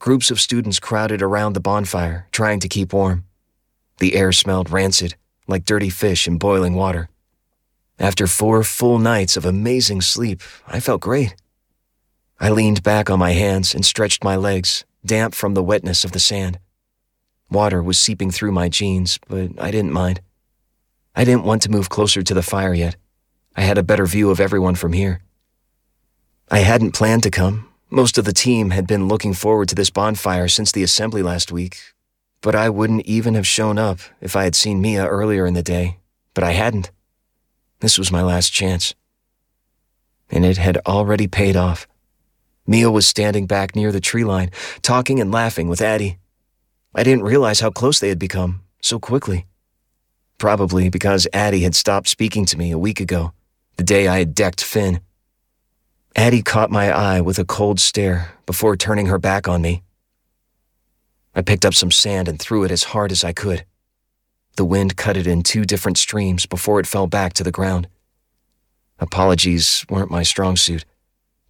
Groups 0.00 0.30
of 0.30 0.40
students 0.40 0.80
crowded 0.80 1.22
around 1.22 1.52
the 1.52 1.60
bonfire, 1.60 2.26
trying 2.32 2.58
to 2.60 2.68
keep 2.68 2.92
warm. 2.92 3.24
The 3.98 4.16
air 4.16 4.32
smelled 4.32 4.70
rancid, 4.70 5.14
like 5.46 5.64
dirty 5.64 5.90
fish 5.90 6.26
in 6.26 6.38
boiling 6.38 6.74
water. 6.74 7.08
After 8.00 8.26
four 8.26 8.62
full 8.64 8.98
nights 8.98 9.36
of 9.36 9.44
amazing 9.44 10.00
sleep, 10.00 10.40
I 10.66 10.80
felt 10.80 11.02
great. 11.02 11.34
I 12.40 12.50
leaned 12.50 12.82
back 12.82 13.10
on 13.10 13.18
my 13.18 13.32
hands 13.32 13.74
and 13.74 13.84
stretched 13.84 14.22
my 14.22 14.36
legs, 14.36 14.84
damp 15.04 15.34
from 15.34 15.54
the 15.54 15.62
wetness 15.62 16.04
of 16.04 16.12
the 16.12 16.20
sand. 16.20 16.58
Water 17.50 17.82
was 17.82 17.98
seeping 17.98 18.30
through 18.30 18.52
my 18.52 18.68
jeans, 18.68 19.18
but 19.28 19.50
I 19.58 19.70
didn't 19.70 19.92
mind. 19.92 20.20
I 21.14 21.24
didn't 21.24 21.44
want 21.44 21.62
to 21.62 21.70
move 21.70 21.88
closer 21.88 22.22
to 22.22 22.34
the 22.34 22.42
fire 22.42 22.74
yet. 22.74 22.96
I 23.56 23.62
had 23.62 23.78
a 23.78 23.82
better 23.82 24.06
view 24.06 24.30
of 24.30 24.40
everyone 24.40 24.74
from 24.74 24.92
here. 24.92 25.20
I 26.50 26.60
hadn't 26.60 26.92
planned 26.92 27.22
to 27.24 27.30
come. 27.30 27.68
Most 27.90 28.18
of 28.18 28.24
the 28.24 28.32
team 28.32 28.70
had 28.70 28.86
been 28.86 29.08
looking 29.08 29.34
forward 29.34 29.68
to 29.70 29.74
this 29.74 29.90
bonfire 29.90 30.48
since 30.48 30.70
the 30.70 30.82
assembly 30.82 31.22
last 31.22 31.50
week, 31.50 31.78
but 32.40 32.54
I 32.54 32.68
wouldn't 32.68 33.06
even 33.06 33.34
have 33.34 33.46
shown 33.46 33.78
up 33.78 34.00
if 34.20 34.36
I 34.36 34.44
had 34.44 34.54
seen 34.54 34.80
Mia 34.80 35.06
earlier 35.06 35.46
in 35.46 35.54
the 35.54 35.62
day, 35.62 35.98
but 36.34 36.44
I 36.44 36.52
hadn't. 36.52 36.90
This 37.80 37.98
was 37.98 38.12
my 38.12 38.22
last 38.22 38.50
chance. 38.50 38.94
And 40.30 40.44
it 40.44 40.58
had 40.58 40.78
already 40.86 41.26
paid 41.26 41.56
off. 41.56 41.88
Mia 42.68 42.90
was 42.90 43.06
standing 43.06 43.46
back 43.46 43.74
near 43.74 43.90
the 43.90 43.98
tree 43.98 44.24
line, 44.24 44.50
talking 44.82 45.20
and 45.20 45.32
laughing 45.32 45.68
with 45.68 45.80
Addie. 45.80 46.18
I 46.94 47.02
didn't 47.02 47.24
realize 47.24 47.60
how 47.60 47.70
close 47.70 47.98
they 47.98 48.10
had 48.10 48.18
become 48.18 48.60
so 48.82 48.98
quickly. 48.98 49.46
Probably 50.36 50.90
because 50.90 51.26
Addie 51.32 51.62
had 51.62 51.74
stopped 51.74 52.08
speaking 52.08 52.44
to 52.44 52.58
me 52.58 52.70
a 52.70 52.78
week 52.78 53.00
ago, 53.00 53.32
the 53.76 53.82
day 53.84 54.06
I 54.06 54.18
had 54.18 54.34
decked 54.34 54.62
Finn. 54.62 55.00
Addie 56.14 56.42
caught 56.42 56.70
my 56.70 56.92
eye 56.92 57.22
with 57.22 57.38
a 57.38 57.44
cold 57.46 57.80
stare 57.80 58.34
before 58.44 58.76
turning 58.76 59.06
her 59.06 59.18
back 59.18 59.48
on 59.48 59.62
me. 59.62 59.82
I 61.34 61.40
picked 61.40 61.64
up 61.64 61.74
some 61.74 61.90
sand 61.90 62.28
and 62.28 62.38
threw 62.38 62.64
it 62.64 62.70
as 62.70 62.84
hard 62.92 63.12
as 63.12 63.24
I 63.24 63.32
could. 63.32 63.64
The 64.56 64.66
wind 64.66 64.94
cut 64.94 65.16
it 65.16 65.26
in 65.26 65.42
two 65.42 65.64
different 65.64 65.96
streams 65.96 66.44
before 66.44 66.80
it 66.80 66.86
fell 66.86 67.06
back 67.06 67.32
to 67.34 67.44
the 67.44 67.50
ground. 67.50 67.88
Apologies 68.98 69.86
weren't 69.88 70.10
my 70.10 70.22
strong 70.22 70.56
suit 70.56 70.84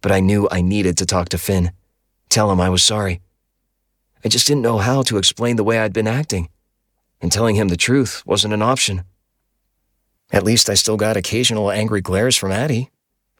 but 0.01 0.11
I 0.11 0.19
knew 0.19 0.47
I 0.51 0.61
needed 0.61 0.97
to 0.97 1.05
talk 1.05 1.29
to 1.29 1.37
Finn, 1.37 1.71
tell 2.29 2.51
him 2.51 2.61
I 2.61 2.69
was 2.69 2.83
sorry. 2.83 3.21
I 4.23 4.29
just 4.29 4.47
didn't 4.47 4.63
know 4.63 4.77
how 4.77 5.01
to 5.03 5.17
explain 5.17 5.55
the 5.55 5.63
way 5.63 5.79
I'd 5.79 5.93
been 5.93 6.07
acting, 6.07 6.49
and 7.21 7.31
telling 7.31 7.55
him 7.55 7.69
the 7.69 7.77
truth 7.77 8.23
wasn't 8.25 8.53
an 8.53 8.61
option. 8.61 9.03
At 10.31 10.43
least 10.43 10.69
I 10.69 10.75
still 10.75 10.97
got 10.97 11.17
occasional 11.17 11.71
angry 11.71 12.01
glares 12.01 12.35
from 12.35 12.51
Addie. 12.51 12.91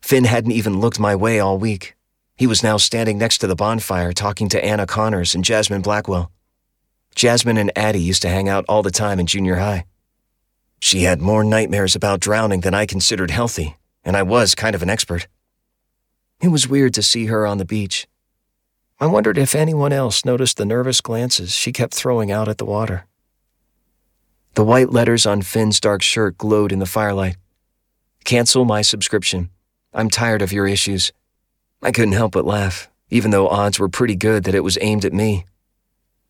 Finn 0.02 0.24
hadn't 0.24 0.54
even 0.54 0.80
looked 0.80 1.00
my 1.00 1.16
way 1.16 1.40
all 1.40 1.58
week. 1.58 1.96
He 2.36 2.48
was 2.48 2.64
now 2.64 2.78
standing 2.78 3.18
next 3.18 3.40
to 3.40 3.48
the 3.48 3.56
bonfire 3.56 4.14
talking 4.14 4.48
to 4.50 4.64
Anna 4.64 4.88
Connors 4.88 5.36
and 5.36 5.44
Jasmine 5.44 5.82
Blackwell. 5.82 6.32
Jasmine 7.14 7.58
and 7.58 7.72
Addie 7.78 8.00
used 8.00 8.22
to 8.22 8.30
hang 8.30 8.48
out 8.48 8.66
all 8.70 8.82
the 8.82 8.92
time 8.92 9.20
in 9.20 9.28
junior 9.28 9.58
high. 9.58 9.86
She 10.80 11.04
had 11.04 11.22
more 11.22 11.44
nightmares 11.44 11.96
about 11.96 12.22
drowning 12.22 12.62
than 12.62 12.74
I 12.74 12.86
considered 12.86 13.32
healthy, 13.32 13.76
and 14.06 14.16
I 14.16 14.24
was 14.24 14.56
kind 14.56 14.74
of 14.74 14.82
an 14.82 14.90
expert. 14.90 15.28
It 16.42 16.50
was 16.50 16.70
weird 16.70 16.94
to 16.94 17.04
see 17.04 17.26
her 17.26 17.46
on 17.46 17.58
the 17.58 17.66
beach. 17.66 18.08
I 19.00 19.08
wondered 19.08 19.38
if 19.38 19.56
anyone 19.56 19.92
else 19.92 20.24
noticed 20.24 20.58
the 20.58 20.66
nervous 20.66 21.02
glances 21.02 21.54
she 21.54 21.74
kept 21.74 21.94
throwing 21.94 22.32
out 22.32 22.48
at 22.48 22.58
the 22.58 22.66
water. 22.66 23.06
The 24.56 24.64
white 24.64 24.90
letters 24.90 25.26
on 25.26 25.42
Finn's 25.42 25.80
dark 25.80 26.02
shirt 26.02 26.38
glowed 26.38 26.72
in 26.72 26.80
the 26.80 26.86
firelight. 26.86 27.36
Cancel 28.24 28.66
my 28.66 28.82
subscription. 28.82 29.50
I'm 29.94 30.10
tired 30.10 30.42
of 30.42 30.54
your 30.54 30.68
issues. 30.68 31.12
I 31.82 31.92
couldn't 31.92 32.14
help 32.14 32.34
but 32.34 32.46
laugh, 32.46 32.90
even 33.10 33.32
though 33.32 33.48
odds 33.48 33.80
were 33.80 33.90
pretty 33.90 34.16
good 34.16 34.44
that 34.46 34.56
it 34.56 34.64
was 34.64 34.78
aimed 34.82 35.06
at 35.06 35.14
me. 35.14 35.46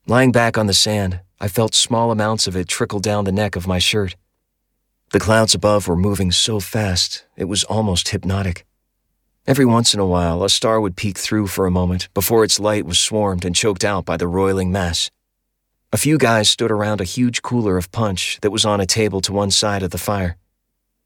Lying 0.08 0.32
back 0.32 0.58
on 0.58 0.68
the 0.68 0.74
sand, 0.74 1.22
I 1.40 1.48
felt 1.48 1.76
small 1.76 2.12
amounts 2.12 2.48
of 2.48 2.56
it 2.56 2.68
trickle 2.68 3.00
down 3.00 3.26
the 3.26 3.32
neck 3.32 3.56
of 3.56 3.68
my 3.68 3.80
shirt. 3.80 4.16
The 5.12 5.20
clouds 5.20 5.56
above 5.56 5.88
were 5.88 5.96
moving 5.96 6.32
so 6.32 6.60
fast, 6.60 7.26
it 7.36 7.46
was 7.46 7.64
almost 7.64 8.10
hypnotic. 8.10 8.66
Every 9.50 9.66
once 9.66 9.96
in 9.96 10.00
a 10.00 10.06
while, 10.06 10.44
a 10.44 10.48
star 10.48 10.80
would 10.80 10.96
peek 10.96 11.18
through 11.18 11.48
for 11.48 11.66
a 11.66 11.72
moment 11.72 12.08
before 12.14 12.44
its 12.44 12.60
light 12.60 12.86
was 12.86 13.00
swarmed 13.00 13.44
and 13.44 13.56
choked 13.56 13.84
out 13.84 14.06
by 14.06 14.16
the 14.16 14.28
roiling 14.28 14.72
mass. 14.72 15.10
A 15.92 15.98
few 15.98 16.20
guys 16.20 16.48
stood 16.48 16.70
around 16.70 17.02
a 17.02 17.16
huge 17.16 17.42
cooler 17.42 17.76
of 17.76 17.92
punch 17.92 18.38
that 18.44 18.52
was 18.52 18.64
on 18.64 18.80
a 18.80 18.86
table 18.86 19.22
to 19.22 19.34
one 19.34 19.50
side 19.50 19.82
of 19.82 19.90
the 19.90 19.98
fire. 19.98 20.38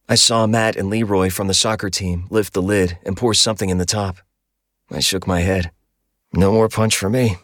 I 0.10 0.16
saw 0.16 0.46
Matt 0.46 0.76
and 0.76 0.90
Leroy 0.90 1.30
from 1.30 1.48
the 1.48 1.54
soccer 1.54 1.90
team 1.90 2.28
lift 2.30 2.52
the 2.52 2.62
lid 2.62 2.98
and 3.06 3.16
pour 3.16 3.34
something 3.34 3.70
in 3.70 3.78
the 3.78 3.86
top. 3.86 4.18
I 4.92 5.00
shook 5.00 5.26
my 5.26 5.40
head. 5.40 5.72
No 6.34 6.52
more 6.52 6.68
punch 6.68 6.98
for 6.98 7.10
me. 7.10 7.38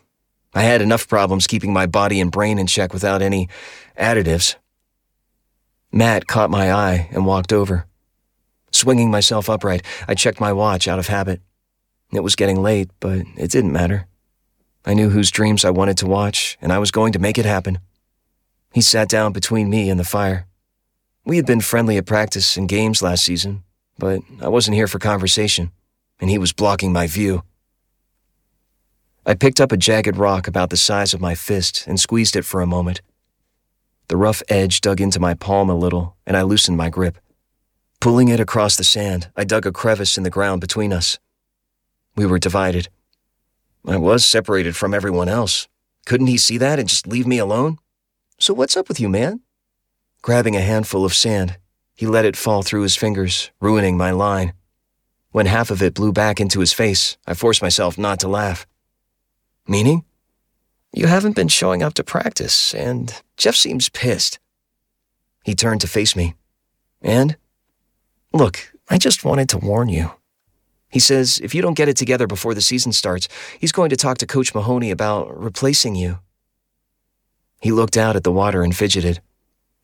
I 0.53 0.63
had 0.63 0.81
enough 0.81 1.07
problems 1.07 1.47
keeping 1.47 1.71
my 1.71 1.85
body 1.85 2.19
and 2.19 2.29
brain 2.29 2.59
in 2.59 2.67
check 2.67 2.91
without 2.91 3.21
any 3.21 3.47
additives. 3.97 4.55
Matt 5.93 6.27
caught 6.27 6.49
my 6.49 6.73
eye 6.73 7.07
and 7.13 7.25
walked 7.25 7.53
over. 7.53 7.85
Swinging 8.71 9.11
myself 9.11 9.49
upright, 9.49 9.83
I 10.07 10.15
checked 10.15 10.39
my 10.39 10.53
watch 10.53 10.87
out 10.87 10.99
of 10.99 11.07
habit. 11.07 11.41
It 12.11 12.21
was 12.21 12.35
getting 12.35 12.61
late, 12.61 12.89
but 12.99 13.23
it 13.37 13.51
didn't 13.51 13.71
matter. 13.71 14.07
I 14.85 14.93
knew 14.93 15.09
whose 15.09 15.31
dreams 15.31 15.65
I 15.65 15.69
wanted 15.69 15.97
to 15.97 16.07
watch, 16.07 16.57
and 16.61 16.71
I 16.71 16.79
was 16.79 16.91
going 16.91 17.13
to 17.13 17.19
make 17.19 17.37
it 17.37 17.45
happen. 17.45 17.79
He 18.73 18.81
sat 18.81 19.09
down 19.09 19.33
between 19.33 19.69
me 19.69 19.89
and 19.89 19.99
the 19.99 20.03
fire. 20.03 20.47
We 21.25 21.37
had 21.37 21.45
been 21.45 21.61
friendly 21.61 21.97
at 21.97 22.05
practice 22.05 22.57
and 22.57 22.69
games 22.69 23.01
last 23.01 23.23
season, 23.23 23.63
but 23.97 24.21
I 24.41 24.47
wasn't 24.47 24.75
here 24.75 24.87
for 24.87 24.99
conversation, 24.99 25.71
and 26.19 26.29
he 26.29 26.37
was 26.37 26.53
blocking 26.53 26.93
my 26.93 27.07
view. 27.07 27.43
I 29.25 29.35
picked 29.35 29.59
up 29.61 29.71
a 29.71 29.77
jagged 29.77 30.17
rock 30.17 30.47
about 30.47 30.69
the 30.69 30.77
size 30.77 31.13
of 31.13 31.21
my 31.21 31.35
fist 31.35 31.85
and 31.85 31.99
squeezed 31.99 32.35
it 32.35 32.45
for 32.45 32.61
a 32.61 32.67
moment. 32.67 33.01
The 34.07 34.17
rough 34.17 34.41
edge 34.49 34.81
dug 34.81 35.01
into 35.01 35.19
my 35.19 35.35
palm 35.35 35.69
a 35.69 35.75
little, 35.75 36.15
and 36.25 36.35
I 36.35 36.41
loosened 36.41 36.77
my 36.77 36.89
grip. 36.89 37.19
Pulling 37.99 38.29
it 38.29 38.39
across 38.39 38.77
the 38.77 38.85
sand, 38.85 39.29
I 39.35 39.43
dug 39.43 39.65
a 39.65 39.73
crevice 39.73 40.17
in 40.17 40.23
the 40.23 40.29
ground 40.29 40.61
between 40.61 40.93
us. 40.93 41.19
We 42.15 42.25
were 42.25 42.39
divided. 42.39 42.87
I 43.85 43.97
was 43.97 44.23
separated 44.23 44.77
from 44.77 44.93
everyone 44.93 45.27
else. 45.27 45.67
Couldn't 46.05 46.27
he 46.27 46.37
see 46.37 46.57
that 46.57 46.79
and 46.79 46.87
just 46.87 47.07
leave 47.07 47.27
me 47.27 47.39
alone? 47.39 47.77
So 48.39 48.53
what's 48.53 48.77
up 48.77 48.87
with 48.87 49.01
you, 49.01 49.09
man? 49.09 49.41
Grabbing 50.21 50.55
a 50.55 50.61
handful 50.61 51.03
of 51.03 51.13
sand, 51.13 51.57
he 51.93 52.05
let 52.05 52.23
it 52.23 52.37
fall 52.37 52.63
through 52.63 52.83
his 52.83 52.95
fingers, 52.95 53.51
ruining 53.59 53.97
my 53.97 54.11
line. 54.11 54.53
When 55.31 55.45
half 55.45 55.69
of 55.69 55.81
it 55.81 55.93
blew 55.93 56.13
back 56.13 56.39
into 56.39 56.61
his 56.61 56.71
face, 56.71 57.17
I 57.27 57.33
forced 57.33 57.61
myself 57.61 57.97
not 57.97 58.21
to 58.21 58.29
laugh. 58.29 58.65
Meaning? 59.67 60.05
You 60.93 61.07
haven't 61.07 61.35
been 61.35 61.49
showing 61.49 61.83
up 61.83 61.95
to 61.95 62.03
practice, 62.05 62.73
and 62.73 63.13
Jeff 63.35 63.55
seems 63.55 63.89
pissed. 63.89 64.39
He 65.43 65.53
turned 65.53 65.81
to 65.81 65.87
face 65.87 66.15
me. 66.15 66.35
And? 67.01 67.35
Look, 68.31 68.71
I 68.89 68.97
just 68.97 69.25
wanted 69.25 69.49
to 69.49 69.57
warn 69.57 69.89
you. 69.89 70.11
He 70.89 70.99
says 70.99 71.39
if 71.43 71.55
you 71.55 71.61
don't 71.61 71.75
get 71.75 71.89
it 71.89 71.97
together 71.97 72.27
before 72.27 72.53
the 72.53 72.61
season 72.61 72.91
starts, 72.91 73.27
he's 73.59 73.71
going 73.71 73.89
to 73.89 73.95
talk 73.95 74.17
to 74.19 74.27
Coach 74.27 74.53
Mahoney 74.53 74.91
about 74.91 75.35
replacing 75.39 75.95
you. 75.95 76.19
He 77.59 77.71
looked 77.71 77.97
out 77.97 78.15
at 78.15 78.23
the 78.23 78.31
water 78.31 78.63
and 78.63 78.75
fidgeted. 78.75 79.21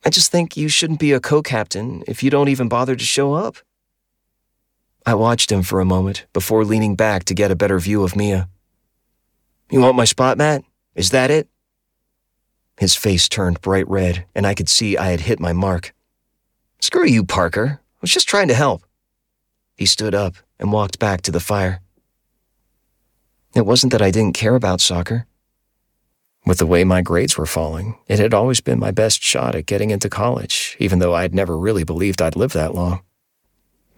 I 0.04 0.10
just 0.10 0.30
think 0.30 0.56
you 0.56 0.68
shouldn't 0.68 1.00
be 1.00 1.12
a 1.12 1.20
co 1.20 1.42
captain 1.42 2.04
if 2.06 2.22
you 2.22 2.30
don't 2.30 2.48
even 2.48 2.68
bother 2.68 2.94
to 2.94 3.04
show 3.04 3.34
up. 3.34 3.56
I 5.04 5.14
watched 5.14 5.52
him 5.52 5.62
for 5.62 5.80
a 5.80 5.84
moment 5.84 6.26
before 6.32 6.64
leaning 6.64 6.96
back 6.96 7.24
to 7.24 7.34
get 7.34 7.50
a 7.50 7.56
better 7.56 7.78
view 7.78 8.02
of 8.02 8.16
Mia. 8.16 8.48
You 9.70 9.80
want 9.80 9.96
my 9.96 10.04
spot, 10.04 10.38
Matt? 10.38 10.62
Is 10.94 11.10
that 11.10 11.30
it? 11.30 11.48
His 12.78 12.94
face 12.94 13.28
turned 13.28 13.60
bright 13.60 13.88
red, 13.88 14.24
and 14.34 14.46
I 14.46 14.54
could 14.54 14.68
see 14.68 14.96
I 14.96 15.10
had 15.10 15.20
hit 15.20 15.40
my 15.40 15.52
mark. 15.52 15.94
Screw 16.80 17.06
you, 17.06 17.24
Parker 17.24 17.80
was 18.06 18.12
just 18.12 18.28
trying 18.28 18.46
to 18.46 18.54
help. 18.54 18.84
He 19.74 19.84
stood 19.84 20.14
up 20.14 20.36
and 20.60 20.72
walked 20.72 21.00
back 21.00 21.22
to 21.22 21.32
the 21.32 21.40
fire. 21.40 21.80
It 23.52 23.66
wasn't 23.66 23.90
that 23.90 24.00
I 24.00 24.12
didn't 24.12 24.36
care 24.36 24.54
about 24.54 24.80
soccer. 24.80 25.26
With 26.46 26.58
the 26.58 26.66
way 26.66 26.84
my 26.84 27.02
grades 27.02 27.36
were 27.36 27.46
falling, 27.46 27.98
it 28.06 28.20
had 28.20 28.32
always 28.32 28.60
been 28.60 28.78
my 28.78 28.92
best 28.92 29.24
shot 29.24 29.56
at 29.56 29.66
getting 29.66 29.90
into 29.90 30.08
college, 30.08 30.76
even 30.78 31.00
though 31.00 31.16
I'd 31.16 31.34
never 31.34 31.58
really 31.58 31.82
believed 31.82 32.22
I'd 32.22 32.36
live 32.36 32.52
that 32.52 32.76
long. 32.76 33.00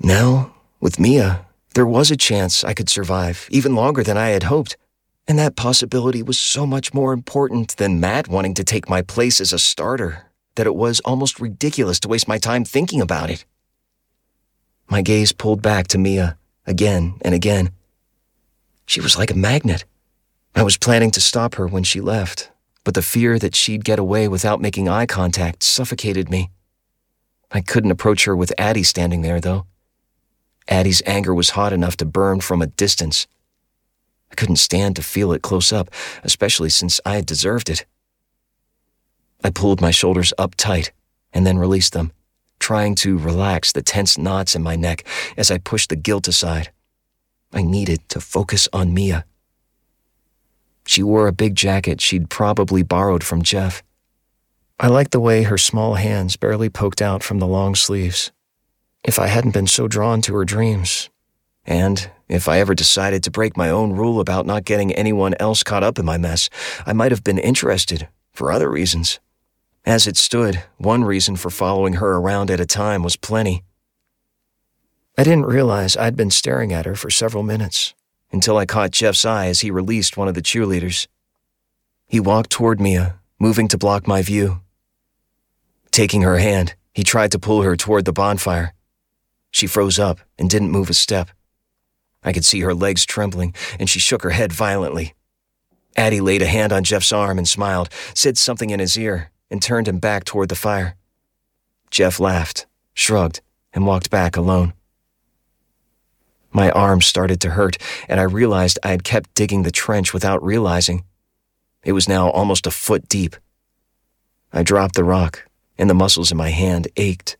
Now, 0.00 0.54
with 0.80 0.98
Mia, 0.98 1.44
there 1.74 1.84
was 1.84 2.10
a 2.10 2.16
chance 2.16 2.64
I 2.64 2.72
could 2.72 2.88
survive 2.88 3.46
even 3.50 3.74
longer 3.74 4.02
than 4.02 4.16
I 4.16 4.30
had 4.30 4.44
hoped, 4.44 4.78
and 5.26 5.38
that 5.38 5.54
possibility 5.54 6.22
was 6.22 6.38
so 6.38 6.66
much 6.66 6.94
more 6.94 7.12
important 7.12 7.76
than 7.76 8.00
Matt 8.00 8.26
wanting 8.26 8.54
to 8.54 8.64
take 8.64 8.88
my 8.88 9.02
place 9.02 9.38
as 9.38 9.52
a 9.52 9.58
starter 9.58 10.24
that 10.54 10.66
it 10.66 10.74
was 10.74 11.00
almost 11.00 11.40
ridiculous 11.40 12.00
to 12.00 12.08
waste 12.08 12.26
my 12.26 12.38
time 12.38 12.64
thinking 12.64 13.02
about 13.02 13.28
it. 13.28 13.44
My 14.90 15.02
gaze 15.02 15.32
pulled 15.32 15.60
back 15.60 15.86
to 15.88 15.98
Mia 15.98 16.38
again 16.66 17.18
and 17.20 17.34
again. 17.34 17.70
She 18.86 19.02
was 19.02 19.18
like 19.18 19.30
a 19.30 19.36
magnet. 19.36 19.84
I 20.54 20.62
was 20.62 20.78
planning 20.78 21.10
to 21.10 21.20
stop 21.20 21.56
her 21.56 21.66
when 21.66 21.84
she 21.84 22.00
left, 22.00 22.50
but 22.84 22.94
the 22.94 23.02
fear 23.02 23.38
that 23.38 23.54
she'd 23.54 23.84
get 23.84 23.98
away 23.98 24.28
without 24.28 24.62
making 24.62 24.88
eye 24.88 25.04
contact 25.04 25.62
suffocated 25.62 26.30
me. 26.30 26.50
I 27.50 27.60
couldn't 27.60 27.90
approach 27.90 28.24
her 28.24 28.34
with 28.34 28.52
Addie 28.58 28.82
standing 28.82 29.20
there, 29.20 29.40
though. 29.40 29.66
Addie's 30.68 31.02
anger 31.04 31.34
was 31.34 31.50
hot 31.50 31.72
enough 31.72 31.96
to 31.98 32.06
burn 32.06 32.40
from 32.40 32.62
a 32.62 32.66
distance. 32.66 33.26
I 34.30 34.34
couldn't 34.36 34.56
stand 34.56 34.96
to 34.96 35.02
feel 35.02 35.32
it 35.32 35.42
close 35.42 35.72
up, 35.72 35.90
especially 36.24 36.70
since 36.70 36.98
I 37.04 37.16
had 37.16 37.26
deserved 37.26 37.68
it. 37.68 37.84
I 39.44 39.50
pulled 39.50 39.82
my 39.82 39.90
shoulders 39.90 40.32
up 40.38 40.54
tight 40.56 40.92
and 41.32 41.46
then 41.46 41.58
released 41.58 41.92
them 41.92 42.12
trying 42.68 42.94
to 42.94 43.16
relax 43.16 43.72
the 43.72 43.80
tense 43.80 44.18
knots 44.18 44.54
in 44.54 44.62
my 44.62 44.76
neck 44.76 45.02
as 45.38 45.50
I 45.50 45.56
pushed 45.56 45.88
the 45.88 45.96
guilt 45.96 46.28
aside. 46.28 46.70
I 47.50 47.62
needed 47.62 48.06
to 48.10 48.20
focus 48.20 48.68
on 48.74 48.92
Mia. 48.92 49.24
She 50.86 51.02
wore 51.02 51.28
a 51.28 51.32
big 51.32 51.54
jacket 51.54 52.02
she'd 52.02 52.28
probably 52.28 52.82
borrowed 52.82 53.24
from 53.24 53.42
Jeff, 53.42 53.82
I 54.80 54.86
liked 54.86 55.10
the 55.10 55.18
way 55.18 55.42
her 55.42 55.58
small 55.58 55.94
hands 55.94 56.36
barely 56.36 56.68
poked 56.68 57.02
out 57.02 57.24
from 57.24 57.40
the 57.40 57.48
long 57.48 57.74
sleeves. 57.74 58.30
If 59.02 59.18
I 59.18 59.26
hadn't 59.26 59.54
been 59.54 59.66
so 59.66 59.88
drawn 59.88 60.22
to 60.22 60.34
her 60.36 60.44
dreams, 60.44 61.10
and 61.64 62.08
if 62.28 62.48
I 62.48 62.60
ever 62.60 62.76
decided 62.76 63.24
to 63.24 63.30
break 63.32 63.56
my 63.56 63.70
own 63.70 63.92
rule 63.94 64.20
about 64.20 64.46
not 64.46 64.64
getting 64.64 64.92
anyone 64.92 65.34
else 65.40 65.64
caught 65.64 65.82
up 65.82 65.98
in 65.98 66.04
my 66.04 66.16
mess, 66.16 66.48
I 66.86 66.92
might 66.92 67.10
have 67.10 67.24
been 67.24 67.38
interested 67.38 68.08
for 68.30 68.52
other 68.52 68.70
reasons. 68.70 69.18
As 69.88 70.06
it 70.06 70.18
stood, 70.18 70.64
one 70.76 71.02
reason 71.02 71.34
for 71.34 71.48
following 71.48 71.94
her 71.94 72.16
around 72.16 72.50
at 72.50 72.60
a 72.60 72.66
time 72.66 73.02
was 73.02 73.16
plenty. 73.16 73.64
I 75.16 75.24
didn't 75.24 75.46
realize 75.46 75.96
I'd 75.96 76.14
been 76.14 76.30
staring 76.30 76.74
at 76.74 76.84
her 76.84 76.94
for 76.94 77.08
several 77.08 77.42
minutes 77.42 77.94
until 78.30 78.58
I 78.58 78.66
caught 78.66 78.90
Jeff's 78.90 79.24
eye 79.24 79.46
as 79.46 79.60
he 79.60 79.70
released 79.70 80.18
one 80.18 80.28
of 80.28 80.34
the 80.34 80.42
cheerleaders. 80.42 81.06
He 82.06 82.20
walked 82.20 82.50
toward 82.50 82.82
Mia, 82.82 83.18
moving 83.38 83.66
to 83.68 83.78
block 83.78 84.06
my 84.06 84.20
view. 84.20 84.60
Taking 85.90 86.20
her 86.20 86.36
hand, 86.36 86.74
he 86.92 87.02
tried 87.02 87.32
to 87.32 87.38
pull 87.38 87.62
her 87.62 87.74
toward 87.74 88.04
the 88.04 88.12
bonfire. 88.12 88.74
She 89.50 89.66
froze 89.66 89.98
up 89.98 90.20
and 90.38 90.50
didn't 90.50 90.70
move 90.70 90.90
a 90.90 90.92
step. 90.94 91.30
I 92.22 92.34
could 92.34 92.44
see 92.44 92.60
her 92.60 92.74
legs 92.74 93.06
trembling, 93.06 93.54
and 93.80 93.88
she 93.88 94.00
shook 94.00 94.22
her 94.22 94.36
head 94.36 94.52
violently. 94.52 95.14
Addie 95.96 96.20
laid 96.20 96.42
a 96.42 96.46
hand 96.46 96.74
on 96.74 96.84
Jeff's 96.84 97.10
arm 97.10 97.38
and 97.38 97.48
smiled, 97.48 97.88
said 98.12 98.36
something 98.36 98.68
in 98.68 98.80
his 98.80 98.98
ear, 98.98 99.30
and 99.50 99.62
turned 99.62 99.88
him 99.88 99.98
back 99.98 100.24
toward 100.24 100.48
the 100.48 100.54
fire. 100.54 100.96
Jeff 101.90 102.20
laughed, 102.20 102.66
shrugged, 102.94 103.40
and 103.72 103.86
walked 103.86 104.10
back 104.10 104.36
alone. 104.36 104.72
My 106.50 106.70
arm 106.70 107.00
started 107.00 107.40
to 107.42 107.50
hurt, 107.50 107.76
and 108.08 108.18
I 108.18 108.24
realized 108.24 108.78
I 108.82 108.88
had 108.88 109.04
kept 109.04 109.34
digging 109.34 109.62
the 109.62 109.70
trench 109.70 110.14
without 110.14 110.42
realizing. 110.42 111.04
It 111.84 111.92
was 111.92 112.08
now 112.08 112.30
almost 112.30 112.66
a 112.66 112.70
foot 112.70 113.08
deep. 113.08 113.36
I 114.52 114.62
dropped 114.62 114.94
the 114.94 115.04
rock, 115.04 115.46
and 115.76 115.88
the 115.88 115.94
muscles 115.94 116.30
in 116.32 116.38
my 116.38 116.50
hand 116.50 116.88
ached. 116.96 117.36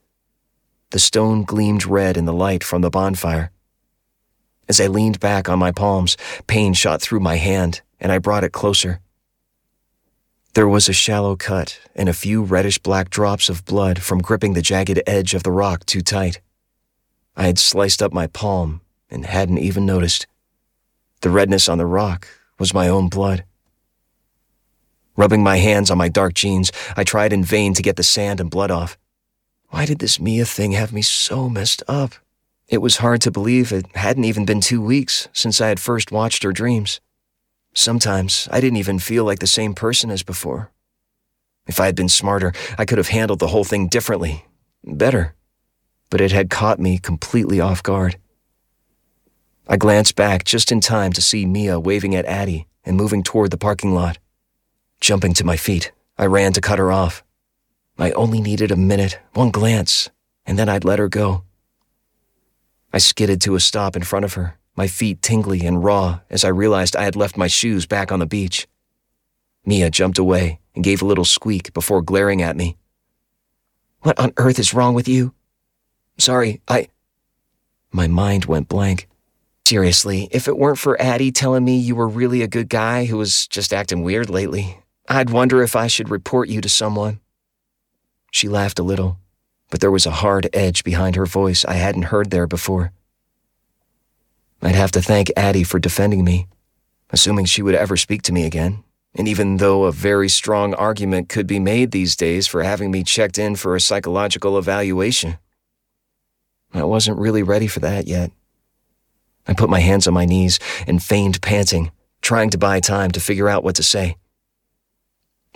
The 0.91 0.99
stone 0.99 1.43
gleamed 1.43 1.87
red 1.87 2.17
in 2.17 2.27
the 2.27 2.33
light 2.33 2.63
from 2.63 2.83
the 2.83 2.91
bonfire. 2.91 3.51
As 4.69 4.81
I 4.81 4.87
leaned 4.87 5.21
back 5.21 5.49
on 5.49 5.59
my 5.59 5.73
palms, 5.73 6.17
pain 6.47 6.75
shot 6.75 7.01
through 7.01 7.21
my 7.21 7.37
hand, 7.37 7.81
and 7.99 8.13
I 8.13 8.19
brought 8.19 8.45
it 8.45 8.53
closer. 8.53 9.01
There 10.55 10.69
was 10.69 10.89
a 10.89 10.93
shallow 10.93 11.37
cut 11.37 11.79
and 11.95 12.09
a 12.09 12.15
few 12.15 12.43
reddish 12.43 12.79
black 12.79 13.11
drops 13.11 13.49
of 13.49 13.65
blood 13.65 14.03
from 14.03 14.21
gripping 14.21 14.55
the 14.55 14.63
jagged 14.63 15.01
edge 15.07 15.35
of 15.35 15.43
the 15.43 15.53
rock 15.53 15.85
too 15.87 16.01
tight. 16.01 16.41
I 17.37 17.47
had 17.47 17.59
sliced 17.59 18.03
up 18.03 18.13
my 18.13 18.27
palm 18.27 18.81
and 19.11 19.27
hadn't 19.27 19.59
even 19.59 19.87
noticed. 19.87 20.27
The 21.21 21.31
redness 21.31 21.69
on 21.69 21.79
the 21.79 21.87
rock 21.87 22.27
was 22.59 22.75
my 22.75 22.89
own 22.89 23.09
blood. 23.09 23.45
Rubbing 25.17 25.43
my 25.43 25.57
hands 25.57 25.91
on 25.91 25.99
my 25.99 26.09
dark 26.09 26.35
jeans, 26.35 26.73
I 26.97 27.05
tried 27.05 27.33
in 27.33 27.45
vain 27.45 27.75
to 27.75 27.83
get 27.83 27.97
the 27.97 28.03
sand 28.03 28.41
and 28.41 28.51
blood 28.51 28.71
off. 28.71 28.97
Why 29.71 29.85
did 29.85 29.99
this 29.99 30.21
Mia 30.21 30.45
thing 30.45 30.73
have 30.73 30.93
me 30.93 31.03
so 31.03 31.49
messed 31.49 31.83
up? 31.89 32.15
It 32.69 32.79
was 32.79 32.99
hard 32.99 33.21
to 33.23 33.31
believe 33.31 33.73
it 33.73 33.87
hadn't 33.97 34.25
even 34.25 34.45
been 34.45 34.61
two 34.61 34.81
weeks 34.81 35.29
since 35.33 35.61
I 35.61 35.69
had 35.69 35.81
first 35.81 36.13
watched 36.13 36.43
her 36.43 36.53
dreams. 36.53 37.01
Sometimes 37.79 38.49
I 38.51 38.61
didn't 38.61 38.79
even 38.79 38.99
feel 38.99 39.25
like 39.25 39.39
the 39.39 39.47
same 39.47 39.73
person 39.73 40.11
as 40.11 40.25
before. 40.25 40.73
If 41.69 41.79
I 41.79 41.87
had 41.87 41.95
been 41.95 42.09
smarter, 42.09 42.53
I 42.77 42.85
could 42.85 42.99
have 42.99 43.15
handled 43.15 43.39
the 43.39 43.47
whole 43.47 43.63
thing 43.63 43.87
differently, 43.87 44.45
better. 44.83 45.37
But 46.11 46.21
it 46.21 46.33
had 46.33 46.51
caught 46.51 46.81
me 46.81 46.99
completely 46.99 47.61
off 47.61 47.85
guard. 47.85 48.17
I 49.69 49.77
glanced 49.77 50.17
back 50.17 50.43
just 50.43 50.73
in 50.73 50.81
time 50.81 51.13
to 51.13 51.23
see 51.23 51.47
Mia 51.47 51.79
waving 51.79 52.17
at 52.17 52.25
Addie 52.25 52.67
and 52.85 52.97
moving 52.97 53.23
toward 53.23 53.53
the 53.53 53.57
parking 53.57 53.95
lot. 53.95 54.19
Jumping 55.01 55.33
to 55.35 55.45
my 55.45 55.57
feet, 55.57 55.93
I 56.19 56.27
ran 56.27 56.53
to 56.55 56.61
cut 56.61 56.81
her 56.81 56.91
off. 56.91 57.23
I 57.97 58.11
only 58.11 58.41
needed 58.41 58.73
a 58.73 58.77
minute, 58.77 59.21
one 59.35 59.53
glance, 59.53 60.11
and 60.45 60.59
then 60.59 60.69
I'd 60.69 60.85
let 60.85 60.99
her 60.99 61.09
go. 61.09 61.45
I 62.93 62.99
skidded 62.99 63.41
to 63.43 63.55
a 63.55 63.61
stop 63.61 63.95
in 63.95 64.03
front 64.03 64.25
of 64.25 64.35
her, 64.35 64.58
my 64.79 64.87
feet 64.87 65.21
tingly 65.21 65.67
and 65.67 65.83
raw 65.83 66.21
as 66.31 66.45
I 66.45 66.49
realized 66.49 66.95
I 66.95 67.03
had 67.03 67.17
left 67.17 67.37
my 67.37 67.49
shoes 67.49 67.85
back 67.85 68.13
on 68.13 68.21
the 68.21 68.27
beach. 68.27 68.69
Mia 69.67 69.91
jumped 69.91 70.19
away 70.19 70.61
and 70.75 70.85
gave 70.85 71.03
a 71.03 71.05
little 71.05 71.25
squeak 71.25 71.73
before 71.75 72.01
glaring 72.01 72.41
at 72.41 72.57
me. 72.57 72.77
What 74.03 74.17
on 74.21 74.33
earth 74.37 74.61
is 74.61 74.73
wrong 74.73 74.95
with 74.95 75.09
you? 75.09 75.35
Sorry, 76.17 76.61
I. 76.69 76.89
My 77.91 78.07
mind 78.07 78.45
went 78.45 78.69
blank. 78.69 79.09
Seriously, 79.67 80.29
if 80.31 80.47
it 80.47 80.57
weren't 80.57 80.79
for 80.79 81.01
Addie 81.03 81.33
telling 81.33 81.65
me 81.65 81.77
you 81.77 81.97
were 81.97 82.09
really 82.09 82.43
a 82.43 82.49
good 82.49 82.69
guy 82.69 83.07
who 83.07 83.19
was 83.19 83.49
just 83.49 83.73
acting 83.73 84.05
weird 84.05 84.31
lately, 84.31 84.79
I'd 85.09 85.31
wonder 85.31 85.61
if 85.61 85.75
I 85.75 85.89
should 85.89 86.09
report 86.09 86.49
you 86.49 86.61
to 86.61 86.69
someone. 86.69 87.19
She 88.31 88.49
laughed 88.49 88.79
a 88.79 88.85
little, 88.85 89.19
but 89.71 89.81
there 89.81 89.91
was 89.91 90.07
a 90.07 90.23
hard 90.23 90.49
edge 90.53 90.85
behind 90.85 91.17
her 91.17 91.27
voice 91.27 91.65
I 91.65 91.75
hadn't 91.75 92.13
heard 92.15 92.31
there 92.31 92.47
before. 92.47 92.93
I'd 94.63 94.75
have 94.75 94.93
to 94.93 95.03
thank 95.03 95.31
Addie 95.37 95.65
for 95.65 95.79
defending 95.79 96.25
me, 96.25 96.47
assuming 97.11 97.45
she 97.45 97.63
would 97.63 97.75
ever 97.75 97.97
speak 97.97 98.23
to 98.23 98.33
me 98.33 98.45
again, 98.45 98.83
and 99.15 99.29
even 99.29 99.59
though 99.59 99.85
a 99.85 99.93
very 99.93 100.29
strong 100.29 100.75
argument 100.75 101.29
could 101.29 101.47
be 101.47 101.61
made 101.61 101.91
these 101.91 102.17
days 102.17 102.47
for 102.47 102.63
having 102.63 102.91
me 102.91 103.05
checked 103.05 103.39
in 103.39 103.57
for 103.57 103.77
a 103.77 103.81
psychological 103.81 104.59
evaluation. 104.59 105.39
I 106.75 106.85
wasn't 106.85 107.19
really 107.19 107.43
ready 107.43 107.67
for 107.67 107.81
that 107.81 108.07
yet. 108.07 108.31
I 109.47 109.55
put 109.55 109.71
my 109.71 109.81
hands 109.81 110.07
on 110.07 110.15
my 110.15 110.27
knees 110.27 110.59
and 110.87 111.03
feigned 111.03 111.41
panting, 111.41 111.91
trying 112.21 112.51
to 112.51 112.59
buy 112.59 112.81
time 112.81 113.11
to 113.13 113.21
figure 113.21 113.49
out 113.49 113.65
what 113.65 113.77
to 113.77 113.83
say. 113.83 114.17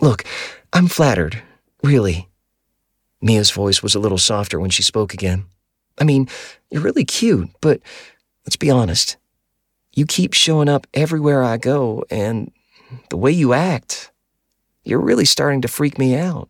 Look, 0.01 0.23
I'm 0.71 0.87
flattered, 0.87 1.41
really. 1.83 2.29
Mia's 3.21 3.51
voice 3.51 3.83
was 3.83 3.95
a 3.95 3.99
little 3.99 4.17
softer 4.17 4.59
when 4.59 4.71
she 4.71 4.81
spoke 4.81 5.13
again. 5.13 5.45
I 5.99 6.03
mean, 6.03 6.27
you're 6.71 6.81
really 6.81 7.05
cute, 7.05 7.49
but 7.61 7.79
let's 8.45 8.55
be 8.57 8.69
honest. 8.69 9.17
You 9.93 10.05
keep 10.05 10.33
showing 10.33 10.69
up 10.69 10.87
everywhere 10.93 11.43
I 11.43 11.57
go, 11.57 12.03
and 12.09 12.51
the 13.09 13.17
way 13.17 13.31
you 13.31 13.53
act, 13.53 14.11
you're 14.83 14.99
really 15.01 15.25
starting 15.25 15.61
to 15.61 15.67
freak 15.67 15.97
me 15.97 16.15
out. 16.15 16.49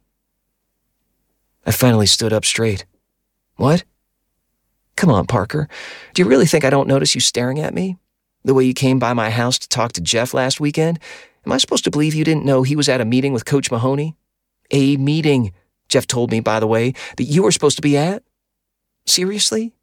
I 1.65 1.71
finally 1.71 2.07
stood 2.07 2.33
up 2.33 2.45
straight. 2.45 2.85
What? 3.55 3.83
Come 4.95 5.09
on, 5.09 5.25
Parker. 5.25 5.67
Do 6.13 6.21
you 6.21 6.27
really 6.27 6.45
think 6.45 6.63
I 6.63 6.69
don't 6.69 6.87
notice 6.87 7.15
you 7.15 7.21
staring 7.21 7.59
at 7.59 7.73
me? 7.73 7.97
The 8.43 8.53
way 8.53 8.65
you 8.65 8.73
came 8.73 8.99
by 8.99 9.13
my 9.13 9.29
house 9.29 9.57
to 9.59 9.69
talk 9.69 9.93
to 9.93 10.01
Jeff 10.01 10.33
last 10.33 10.59
weekend? 10.59 10.99
Am 11.45 11.51
I 11.51 11.57
supposed 11.57 11.83
to 11.85 11.91
believe 11.91 12.13
you 12.13 12.23
didn't 12.23 12.45
know 12.45 12.63
he 12.63 12.75
was 12.75 12.89
at 12.89 13.01
a 13.01 13.05
meeting 13.05 13.33
with 13.33 13.45
Coach 13.45 13.71
Mahoney? 13.71 14.15
A 14.71 14.97
meeting, 14.97 15.53
Jeff 15.89 16.07
told 16.07 16.31
me, 16.31 16.39
by 16.39 16.59
the 16.59 16.67
way, 16.67 16.93
that 17.17 17.23
you 17.23 17.43
were 17.43 17.51
supposed 17.51 17.77
to 17.77 17.81
be 17.81 17.97
at? 17.97 18.23
Seriously? 19.05 19.73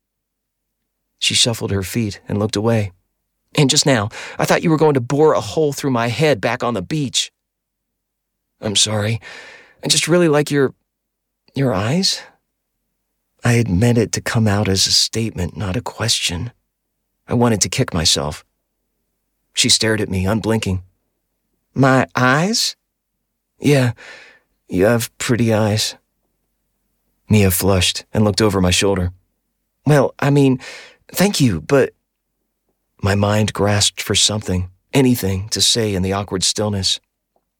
She 1.20 1.34
shuffled 1.34 1.70
her 1.70 1.84
feet 1.84 2.20
and 2.26 2.38
looked 2.38 2.56
away. 2.56 2.90
And 3.54 3.70
just 3.70 3.86
now, 3.86 4.08
I 4.38 4.44
thought 4.44 4.64
you 4.64 4.70
were 4.70 4.76
going 4.76 4.94
to 4.94 5.00
bore 5.00 5.34
a 5.34 5.40
hole 5.40 5.72
through 5.72 5.92
my 5.92 6.08
head 6.08 6.40
back 6.40 6.64
on 6.64 6.74
the 6.74 6.82
beach. 6.82 7.30
I'm 8.60 8.74
sorry. 8.74 9.20
I 9.84 9.88
just 9.88 10.08
really 10.08 10.28
like 10.28 10.50
your. 10.50 10.74
your 11.54 11.72
eyes. 11.72 12.20
I 13.44 13.52
had 13.52 13.68
meant 13.68 13.98
it 13.98 14.12
to 14.12 14.20
come 14.20 14.48
out 14.48 14.68
as 14.68 14.86
a 14.86 14.92
statement, 14.92 15.56
not 15.56 15.76
a 15.76 15.80
question. 15.80 16.52
I 17.26 17.34
wanted 17.34 17.60
to 17.62 17.68
kick 17.68 17.94
myself. 17.94 18.44
She 19.54 19.68
stared 19.68 20.00
at 20.00 20.08
me, 20.08 20.26
unblinking. 20.26 20.82
My 21.74 22.06
eyes? 22.14 22.76
Yeah, 23.58 23.92
you 24.68 24.84
have 24.84 25.16
pretty 25.18 25.52
eyes. 25.52 25.96
Mia 27.28 27.50
flushed 27.50 28.04
and 28.12 28.24
looked 28.24 28.42
over 28.42 28.60
my 28.60 28.70
shoulder. 28.70 29.12
Well, 29.86 30.14
I 30.18 30.30
mean, 30.30 30.60
thank 31.12 31.40
you, 31.40 31.60
but. 31.60 31.92
My 33.02 33.14
mind 33.14 33.54
grasped 33.54 34.02
for 34.02 34.14
something, 34.14 34.68
anything 34.92 35.48
to 35.50 35.62
say 35.62 35.94
in 35.94 36.02
the 36.02 36.12
awkward 36.12 36.42
stillness. 36.42 37.00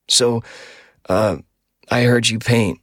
So, 0.07 0.43
uh, 1.09 1.39
I 1.91 2.03
heard 2.03 2.29
you 2.29 2.39
paint. 2.39 2.79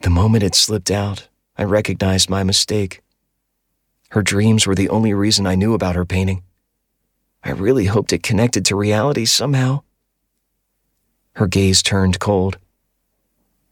The 0.00 0.08
moment 0.10 0.44
it 0.44 0.54
slipped 0.54 0.90
out, 0.90 1.28
I 1.58 1.64
recognized 1.64 2.30
my 2.30 2.42
mistake. 2.42 3.02
Her 4.10 4.22
dreams 4.22 4.66
were 4.66 4.74
the 4.74 4.88
only 4.88 5.12
reason 5.12 5.46
I 5.46 5.56
knew 5.56 5.74
about 5.74 5.94
her 5.94 6.06
painting. 6.06 6.42
I 7.42 7.50
really 7.50 7.84
hoped 7.84 8.12
it 8.12 8.22
connected 8.22 8.64
to 8.66 8.76
reality 8.76 9.26
somehow. 9.26 9.82
Her 11.34 11.46
gaze 11.46 11.82
turned 11.82 12.18
cold. 12.18 12.58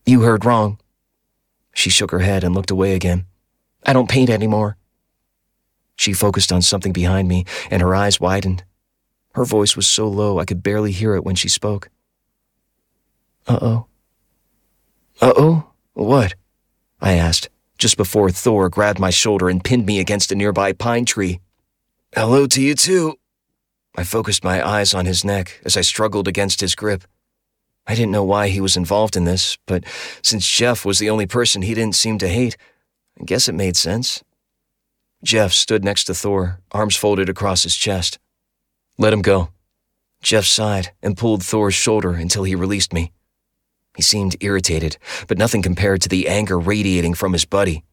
You 0.04 0.22
heard 0.22 0.44
wrong. 0.44 0.78
She 1.72 1.88
shook 1.88 2.10
her 2.10 2.18
head 2.18 2.44
and 2.44 2.54
looked 2.54 2.70
away 2.70 2.94
again. 2.94 3.24
I 3.84 3.92
don't 3.92 4.10
paint 4.10 4.28
anymore. 4.28 4.76
She 5.96 6.12
focused 6.12 6.52
on 6.52 6.62
something 6.62 6.92
behind 6.92 7.28
me, 7.28 7.44
and 7.70 7.82
her 7.82 7.94
eyes 7.94 8.20
widened. 8.20 8.64
Her 9.34 9.44
voice 9.44 9.76
was 9.76 9.86
so 9.86 10.08
low 10.08 10.38
I 10.38 10.44
could 10.44 10.62
barely 10.62 10.92
hear 10.92 11.14
it 11.14 11.24
when 11.24 11.34
she 11.34 11.48
spoke. 11.48 11.88
Uh 13.46 13.58
oh. 13.60 13.86
Uh 15.20 15.32
oh? 15.36 15.70
What? 15.94 16.34
I 17.00 17.14
asked, 17.14 17.48
just 17.78 17.96
before 17.96 18.30
Thor 18.30 18.68
grabbed 18.68 18.98
my 18.98 19.10
shoulder 19.10 19.48
and 19.48 19.64
pinned 19.64 19.86
me 19.86 20.00
against 20.00 20.32
a 20.32 20.34
nearby 20.34 20.72
pine 20.72 21.04
tree. 21.04 21.40
Hello 22.14 22.46
to 22.46 22.62
you, 22.62 22.74
too. 22.74 23.18
I 23.94 24.04
focused 24.04 24.44
my 24.44 24.66
eyes 24.66 24.94
on 24.94 25.06
his 25.06 25.24
neck 25.24 25.60
as 25.64 25.76
I 25.76 25.82
struggled 25.82 26.28
against 26.28 26.60
his 26.60 26.74
grip. 26.74 27.04
I 27.86 27.94
didn't 27.94 28.12
know 28.12 28.24
why 28.24 28.48
he 28.48 28.60
was 28.60 28.76
involved 28.76 29.16
in 29.16 29.24
this, 29.24 29.58
but 29.66 29.84
since 30.22 30.46
Jeff 30.46 30.84
was 30.84 30.98
the 30.98 31.10
only 31.10 31.26
person 31.26 31.62
he 31.62 31.74
didn't 31.74 31.96
seem 31.96 32.18
to 32.18 32.28
hate, 32.28 32.56
I 33.20 33.24
guess 33.24 33.48
it 33.48 33.54
made 33.54 33.76
sense. 33.76 34.22
Jeff 35.24 35.52
stood 35.52 35.84
next 35.84 36.04
to 36.04 36.14
Thor, 36.14 36.60
arms 36.72 36.96
folded 36.96 37.28
across 37.28 37.62
his 37.62 37.76
chest. 37.76 38.18
Let 38.98 39.12
him 39.12 39.22
go. 39.22 39.50
Jeff 40.22 40.44
sighed 40.44 40.90
and 41.02 41.16
pulled 41.16 41.44
Thor's 41.44 41.74
shoulder 41.74 42.12
until 42.12 42.44
he 42.44 42.54
released 42.54 42.92
me. 42.92 43.12
He 43.96 44.02
seemed 44.02 44.36
irritated, 44.40 44.96
but 45.28 45.38
nothing 45.38 45.62
compared 45.62 46.00
to 46.02 46.08
the 46.08 46.28
anger 46.28 46.58
radiating 46.58 47.14
from 47.14 47.32
his 47.32 47.44
buddy. 47.44 47.84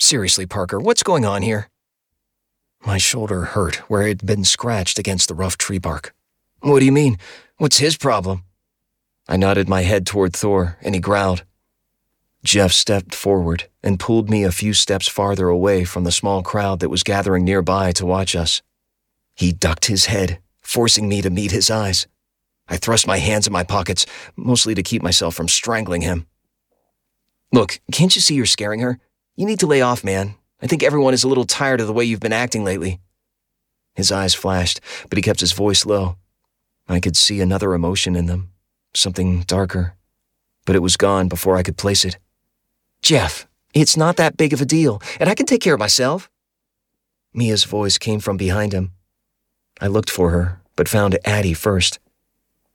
Seriously, 0.00 0.46
Parker, 0.46 0.78
what's 0.78 1.02
going 1.02 1.24
on 1.24 1.42
here? 1.42 1.68
My 2.86 2.98
shoulder 2.98 3.42
hurt 3.42 3.76
where 3.90 4.02
it 4.02 4.08
had 4.08 4.26
been 4.26 4.44
scratched 4.44 4.98
against 4.98 5.28
the 5.28 5.34
rough 5.34 5.58
tree 5.58 5.78
bark. 5.78 6.14
What 6.60 6.78
do 6.78 6.86
you 6.86 6.92
mean? 6.92 7.18
What's 7.56 7.78
his 7.78 7.96
problem? 7.96 8.44
I 9.28 9.36
nodded 9.36 9.68
my 9.68 9.82
head 9.82 10.06
toward 10.06 10.34
Thor, 10.34 10.78
and 10.80 10.94
he 10.94 11.00
growled. 11.00 11.44
Jeff 12.48 12.72
stepped 12.72 13.14
forward 13.14 13.68
and 13.82 14.00
pulled 14.00 14.30
me 14.30 14.42
a 14.42 14.50
few 14.50 14.72
steps 14.72 15.06
farther 15.06 15.50
away 15.50 15.84
from 15.84 16.04
the 16.04 16.10
small 16.10 16.42
crowd 16.42 16.80
that 16.80 16.88
was 16.88 17.02
gathering 17.02 17.44
nearby 17.44 17.92
to 17.92 18.06
watch 18.06 18.34
us. 18.34 18.62
He 19.34 19.52
ducked 19.52 19.84
his 19.84 20.06
head, 20.06 20.38
forcing 20.62 21.10
me 21.10 21.20
to 21.20 21.28
meet 21.28 21.50
his 21.50 21.70
eyes. 21.70 22.06
I 22.66 22.78
thrust 22.78 23.06
my 23.06 23.18
hands 23.18 23.46
in 23.46 23.52
my 23.52 23.64
pockets, 23.64 24.06
mostly 24.34 24.74
to 24.74 24.82
keep 24.82 25.02
myself 25.02 25.34
from 25.34 25.46
strangling 25.46 26.00
him. 26.00 26.26
Look, 27.52 27.80
can't 27.92 28.16
you 28.16 28.22
see 28.22 28.34
you're 28.34 28.46
scaring 28.46 28.80
her? 28.80 28.98
You 29.36 29.44
need 29.44 29.60
to 29.60 29.66
lay 29.66 29.82
off, 29.82 30.02
man. 30.02 30.34
I 30.62 30.66
think 30.66 30.82
everyone 30.82 31.12
is 31.12 31.24
a 31.24 31.28
little 31.28 31.44
tired 31.44 31.82
of 31.82 31.86
the 31.86 31.92
way 31.92 32.06
you've 32.06 32.18
been 32.18 32.32
acting 32.32 32.64
lately. 32.64 32.98
His 33.94 34.10
eyes 34.10 34.32
flashed, 34.32 34.80
but 35.10 35.18
he 35.18 35.22
kept 35.22 35.40
his 35.40 35.52
voice 35.52 35.84
low. 35.84 36.16
I 36.88 36.98
could 36.98 37.14
see 37.14 37.42
another 37.42 37.74
emotion 37.74 38.16
in 38.16 38.24
them, 38.24 38.52
something 38.94 39.42
darker, 39.42 39.96
but 40.64 40.76
it 40.76 40.82
was 40.82 40.96
gone 40.96 41.28
before 41.28 41.54
I 41.54 41.62
could 41.62 41.76
place 41.76 42.06
it. 42.06 42.16
Jeff, 43.02 43.46
it's 43.74 43.96
not 43.96 44.16
that 44.16 44.36
big 44.36 44.52
of 44.52 44.60
a 44.60 44.66
deal, 44.66 45.00
and 45.20 45.28
I 45.28 45.34
can 45.34 45.46
take 45.46 45.60
care 45.60 45.74
of 45.74 45.80
myself. 45.80 46.30
Mia's 47.32 47.64
voice 47.64 47.98
came 47.98 48.20
from 48.20 48.36
behind 48.36 48.72
him. 48.72 48.92
I 49.80 49.86
looked 49.86 50.10
for 50.10 50.30
her, 50.30 50.60
but 50.76 50.88
found 50.88 51.18
Addie 51.24 51.54
first. 51.54 51.98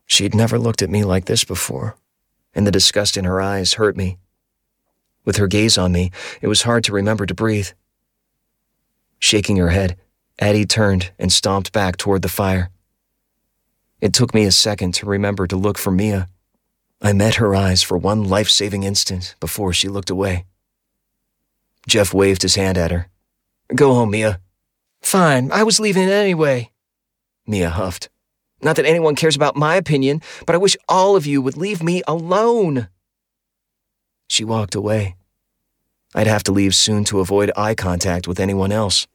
She'd 0.06 0.36
never 0.36 0.60
looked 0.60 0.82
at 0.82 0.90
me 0.90 1.04
like 1.04 1.26
this 1.26 1.44
before, 1.44 1.96
and 2.54 2.66
the 2.66 2.72
disgust 2.72 3.18
in 3.18 3.26
her 3.26 3.42
eyes 3.42 3.74
hurt 3.74 3.98
me. 3.98 4.18
With 5.26 5.38
her 5.38 5.48
gaze 5.48 5.78
on 5.78 5.92
me, 5.92 6.12
it 6.42 6.48
was 6.48 6.64
hard 6.64 6.84
to 6.86 6.94
remember 6.94 7.26
to 7.26 7.34
breathe. 7.34 7.70
Shaking 9.20 9.58
her 9.58 9.70
head, 9.70 9.98
Addie 10.40 10.66
turned 10.66 11.12
and 11.18 11.32
stomped 11.32 11.72
back 11.72 11.98
toward 11.98 12.22
the 12.22 12.30
fire. 12.30 12.70
It 14.02 14.14
took 14.14 14.34
me 14.34 14.44
a 14.44 14.52
second 14.52 14.94
to 14.96 15.06
remember 15.06 15.48
to 15.48 15.56
look 15.56 15.78
for 15.78 15.92
Mia. 15.92 16.28
I 17.06 17.12
met 17.12 17.36
her 17.36 17.54
eyes 17.54 17.84
for 17.84 17.98
one 17.98 18.24
life 18.24 18.50
saving 18.50 18.84
instant 18.84 19.36
before 19.42 19.74
she 19.74 19.90
looked 19.90 20.10
away. 20.10 20.46
Jeff 21.86 22.14
waved 22.14 22.44
his 22.44 22.56
hand 22.56 22.78
at 22.78 22.92
her. 22.92 23.10
Go 23.76 23.94
home, 23.94 24.12
Mia. 24.12 24.40
Fine, 25.02 25.52
I 25.52 25.64
was 25.64 25.82
leaving 25.82 26.10
anyway. 26.10 26.72
Mia 27.46 27.70
huffed. 27.70 28.10
Not 28.62 28.78
that 28.78 28.86
anyone 28.86 29.16
cares 29.16 29.36
about 29.36 29.58
my 29.58 29.76
opinion, 29.76 30.22
but 30.46 30.56
I 30.56 30.60
wish 30.60 30.78
all 30.88 31.18
of 31.18 31.26
you 31.26 31.42
would 31.42 31.58
leave 31.58 31.84
me 31.84 32.02
alone. 32.08 32.88
She 34.30 34.46
walked 34.46 34.74
away. 34.74 35.18
I'd 36.16 36.28
have 36.28 36.44
to 36.44 36.54
leave 36.54 36.74
soon 36.74 37.04
to 37.06 37.20
avoid 37.20 37.52
eye 37.58 37.76
contact 37.76 38.30
with 38.30 38.40
anyone 38.40 38.72
else. 38.72 39.08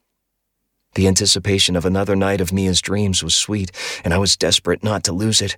The 0.94 1.08
anticipation 1.08 1.74
of 1.74 1.86
another 1.86 2.16
night 2.16 2.42
of 2.42 2.52
Mia's 2.52 2.82
dreams 2.82 3.22
was 3.22 3.34
sweet, 3.34 3.70
and 4.04 4.12
I 4.12 4.18
was 4.18 4.36
desperate 4.36 4.84
not 4.84 5.04
to 5.04 5.12
lose 5.12 5.40
it. 5.40 5.56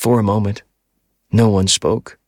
For 0.00 0.18
a 0.18 0.22
moment, 0.22 0.62
no 1.30 1.50
one 1.50 1.68
spoke. 1.68 2.18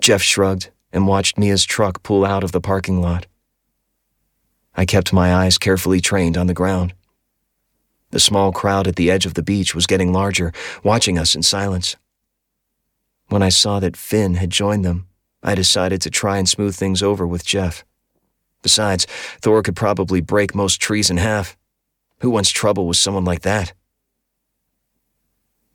Jeff 0.00 0.20
shrugged 0.20 0.70
and 0.92 1.06
watched 1.06 1.38
Mia's 1.38 1.64
truck 1.64 2.02
pull 2.02 2.24
out 2.24 2.42
of 2.42 2.50
the 2.50 2.60
parking 2.60 3.00
lot. 3.00 3.26
I 4.74 4.84
kept 4.84 5.12
my 5.12 5.32
eyes 5.32 5.56
carefully 5.56 6.00
trained 6.00 6.36
on 6.36 6.48
the 6.48 6.52
ground. 6.52 6.92
The 8.10 8.18
small 8.18 8.50
crowd 8.50 8.88
at 8.88 8.96
the 8.96 9.08
edge 9.08 9.24
of 9.24 9.34
the 9.34 9.42
beach 9.44 9.72
was 9.72 9.86
getting 9.86 10.12
larger, 10.12 10.52
watching 10.82 11.16
us 11.16 11.36
in 11.36 11.44
silence. 11.44 11.94
When 13.28 13.40
I 13.40 13.50
saw 13.50 13.78
that 13.78 13.96
Finn 13.96 14.34
had 14.34 14.50
joined 14.50 14.84
them, 14.84 15.06
I 15.44 15.54
decided 15.54 16.00
to 16.02 16.10
try 16.10 16.38
and 16.38 16.48
smooth 16.48 16.74
things 16.74 17.04
over 17.04 17.24
with 17.24 17.46
Jeff. 17.46 17.84
Besides, 18.62 19.06
Thor 19.40 19.62
could 19.62 19.76
probably 19.76 20.20
break 20.20 20.56
most 20.56 20.80
trees 20.80 21.08
in 21.08 21.18
half. 21.18 21.56
Who 22.18 22.30
wants 22.30 22.50
trouble 22.50 22.88
with 22.88 22.96
someone 22.96 23.24
like 23.24 23.42
that? 23.42 23.74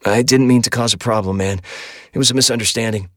I 0.05 0.21
didn't 0.21 0.47
mean 0.47 0.61
to 0.63 0.69
cause 0.69 0.93
a 0.93 0.97
problem, 0.97 1.37
man. 1.37 1.59
It 2.13 2.17
was 2.17 2.31
a 2.31 2.35
misunderstanding. 2.35 3.09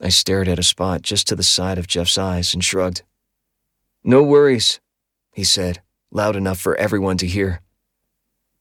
I 0.00 0.08
stared 0.08 0.48
at 0.48 0.58
a 0.58 0.62
spot 0.62 1.02
just 1.02 1.28
to 1.28 1.36
the 1.36 1.42
side 1.42 1.78
of 1.78 1.86
Jeff's 1.86 2.18
eyes 2.18 2.54
and 2.54 2.64
shrugged. 2.64 3.02
No 4.02 4.22
worries, 4.22 4.80
he 5.32 5.44
said, 5.44 5.82
loud 6.10 6.36
enough 6.36 6.58
for 6.58 6.76
everyone 6.76 7.18
to 7.18 7.26
hear. 7.26 7.60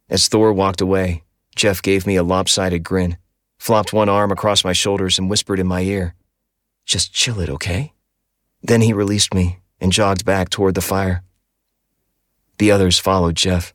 As 0.09 0.27
Thor 0.27 0.51
walked 0.51 0.81
away, 0.81 1.23
Jeff 1.55 1.81
gave 1.81 2.07
me 2.07 2.15
a 2.15 2.23
lopsided 2.23 2.83
grin, 2.83 3.17
flopped 3.57 3.93
one 3.93 4.09
arm 4.09 4.31
across 4.31 4.63
my 4.63 4.73
shoulders, 4.73 5.17
and 5.17 5.29
whispered 5.29 5.59
in 5.59 5.67
my 5.67 5.81
ear, 5.81 6.15
Just 6.85 7.13
chill 7.13 7.39
it, 7.39 7.49
okay? 7.49 7.93
Then 8.61 8.81
he 8.81 8.93
released 8.93 9.33
me 9.33 9.59
and 9.79 9.91
jogged 9.91 10.25
back 10.25 10.49
toward 10.49 10.75
the 10.75 10.81
fire. 10.81 11.23
The 12.57 12.71
others 12.71 12.99
followed 12.99 13.35
Jeff. 13.35 13.73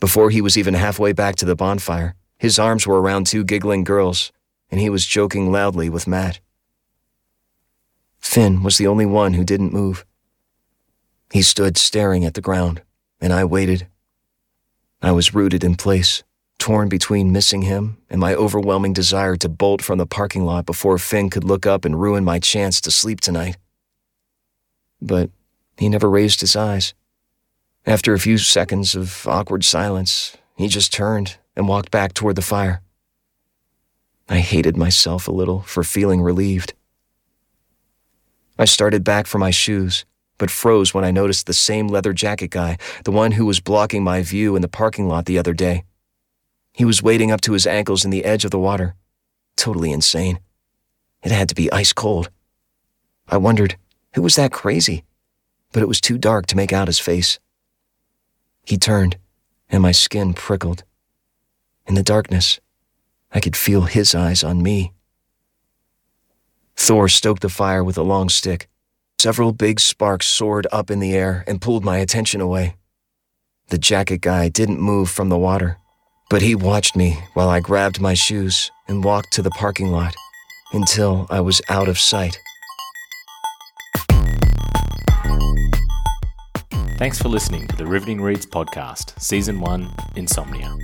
Before 0.00 0.30
he 0.30 0.42
was 0.42 0.58
even 0.58 0.74
halfway 0.74 1.12
back 1.12 1.36
to 1.36 1.46
the 1.46 1.56
bonfire, 1.56 2.14
his 2.44 2.58
arms 2.58 2.86
were 2.86 3.00
around 3.00 3.26
two 3.26 3.42
giggling 3.42 3.84
girls, 3.84 4.30
and 4.70 4.80
he 4.80 4.90
was 4.90 5.06
joking 5.06 5.50
loudly 5.50 5.88
with 5.88 6.06
Matt. 6.06 6.40
Finn 8.18 8.62
was 8.62 8.78
the 8.78 8.86
only 8.86 9.06
one 9.06 9.34
who 9.34 9.44
didn't 9.44 9.72
move. 9.72 10.04
He 11.32 11.42
stood 11.42 11.76
staring 11.76 12.24
at 12.24 12.34
the 12.34 12.40
ground, 12.40 12.82
and 13.20 13.32
I 13.32 13.44
waited. 13.44 13.86
I 15.02 15.12
was 15.12 15.34
rooted 15.34 15.64
in 15.64 15.74
place, 15.74 16.22
torn 16.58 16.88
between 16.88 17.32
missing 17.32 17.62
him 17.62 17.96
and 18.08 18.20
my 18.20 18.34
overwhelming 18.34 18.92
desire 18.92 19.36
to 19.36 19.48
bolt 19.48 19.82
from 19.82 19.98
the 19.98 20.06
parking 20.06 20.44
lot 20.44 20.66
before 20.66 20.98
Finn 20.98 21.30
could 21.30 21.44
look 21.44 21.66
up 21.66 21.84
and 21.84 22.00
ruin 22.00 22.24
my 22.24 22.38
chance 22.38 22.80
to 22.82 22.90
sleep 22.90 23.20
tonight 23.20 23.56
but 25.04 25.30
he 25.76 25.88
never 25.88 26.08
raised 26.08 26.40
his 26.40 26.56
eyes. 26.56 26.94
After 27.86 28.14
a 28.14 28.18
few 28.18 28.38
seconds 28.38 28.94
of 28.94 29.28
awkward 29.28 29.64
silence, 29.64 30.36
he 30.56 30.68
just 30.68 30.92
turned 30.92 31.36
and 31.56 31.68
walked 31.68 31.90
back 31.90 32.14
toward 32.14 32.36
the 32.36 32.42
fire. 32.42 32.80
I 34.28 34.38
hated 34.38 34.76
myself 34.76 35.28
a 35.28 35.32
little 35.32 35.60
for 35.60 35.84
feeling 35.84 36.22
relieved. 36.22 36.74
I 38.58 38.64
started 38.64 39.04
back 39.04 39.26
for 39.26 39.38
my 39.38 39.50
shoes, 39.50 40.04
but 40.38 40.50
froze 40.50 40.94
when 40.94 41.04
I 41.04 41.10
noticed 41.10 41.46
the 41.46 41.52
same 41.52 41.88
leather 41.88 42.12
jacket 42.12 42.50
guy, 42.50 42.78
the 43.04 43.12
one 43.12 43.32
who 43.32 43.46
was 43.46 43.60
blocking 43.60 44.02
my 44.02 44.22
view 44.22 44.56
in 44.56 44.62
the 44.62 44.68
parking 44.68 45.08
lot 45.08 45.26
the 45.26 45.38
other 45.38 45.52
day. 45.52 45.84
He 46.72 46.84
was 46.84 47.02
wading 47.02 47.30
up 47.30 47.40
to 47.42 47.52
his 47.52 47.66
ankles 47.66 48.04
in 48.04 48.10
the 48.10 48.24
edge 48.24 48.44
of 48.44 48.50
the 48.50 48.58
water. 48.58 48.94
Totally 49.56 49.92
insane. 49.92 50.40
It 51.22 51.32
had 51.32 51.48
to 51.48 51.54
be 51.54 51.70
ice 51.70 51.92
cold. 51.92 52.30
I 53.28 53.36
wondered, 53.36 53.76
who 54.14 54.22
was 54.22 54.36
that 54.36 54.52
crazy? 54.52 55.04
But 55.72 55.82
it 55.82 55.88
was 55.88 56.00
too 56.00 56.18
dark 56.18 56.46
to 56.46 56.56
make 56.56 56.72
out 56.72 56.88
his 56.88 56.98
face. 56.98 57.38
He 58.64 58.76
turned, 58.76 59.18
and 59.68 59.82
my 59.82 59.92
skin 59.92 60.34
prickled. 60.34 60.84
In 61.86 61.94
the 61.94 62.02
darkness, 62.02 62.60
I 63.32 63.40
could 63.40 63.56
feel 63.56 63.82
his 63.82 64.14
eyes 64.14 64.42
on 64.42 64.62
me. 64.62 64.92
Thor 66.76 67.08
stoked 67.08 67.42
the 67.42 67.48
fire 67.48 67.84
with 67.84 67.98
a 67.98 68.02
long 68.02 68.28
stick. 68.28 68.68
Several 69.18 69.52
big 69.52 69.80
sparks 69.80 70.26
soared 70.26 70.66
up 70.72 70.90
in 70.90 71.00
the 71.00 71.14
air 71.14 71.44
and 71.46 71.60
pulled 71.60 71.84
my 71.84 71.98
attention 71.98 72.40
away. 72.40 72.76
The 73.68 73.78
jacket 73.78 74.20
guy 74.20 74.48
didn't 74.48 74.80
move 74.80 75.08
from 75.10 75.28
the 75.28 75.38
water, 75.38 75.78
but 76.28 76.42
he 76.42 76.54
watched 76.54 76.96
me 76.96 77.18
while 77.34 77.48
I 77.48 77.60
grabbed 77.60 78.00
my 78.00 78.14
shoes 78.14 78.70
and 78.86 79.04
walked 79.04 79.32
to 79.34 79.42
the 79.42 79.50
parking 79.50 79.88
lot 79.88 80.14
until 80.72 81.26
I 81.30 81.40
was 81.40 81.62
out 81.68 81.88
of 81.88 81.98
sight. 81.98 82.38
Thanks 86.98 87.20
for 87.20 87.28
listening 87.28 87.66
to 87.68 87.76
the 87.76 87.86
Riveting 87.86 88.20
Reads 88.20 88.46
podcast, 88.46 89.20
Season 89.20 89.60
1 89.60 89.94
Insomnia. 90.16 90.76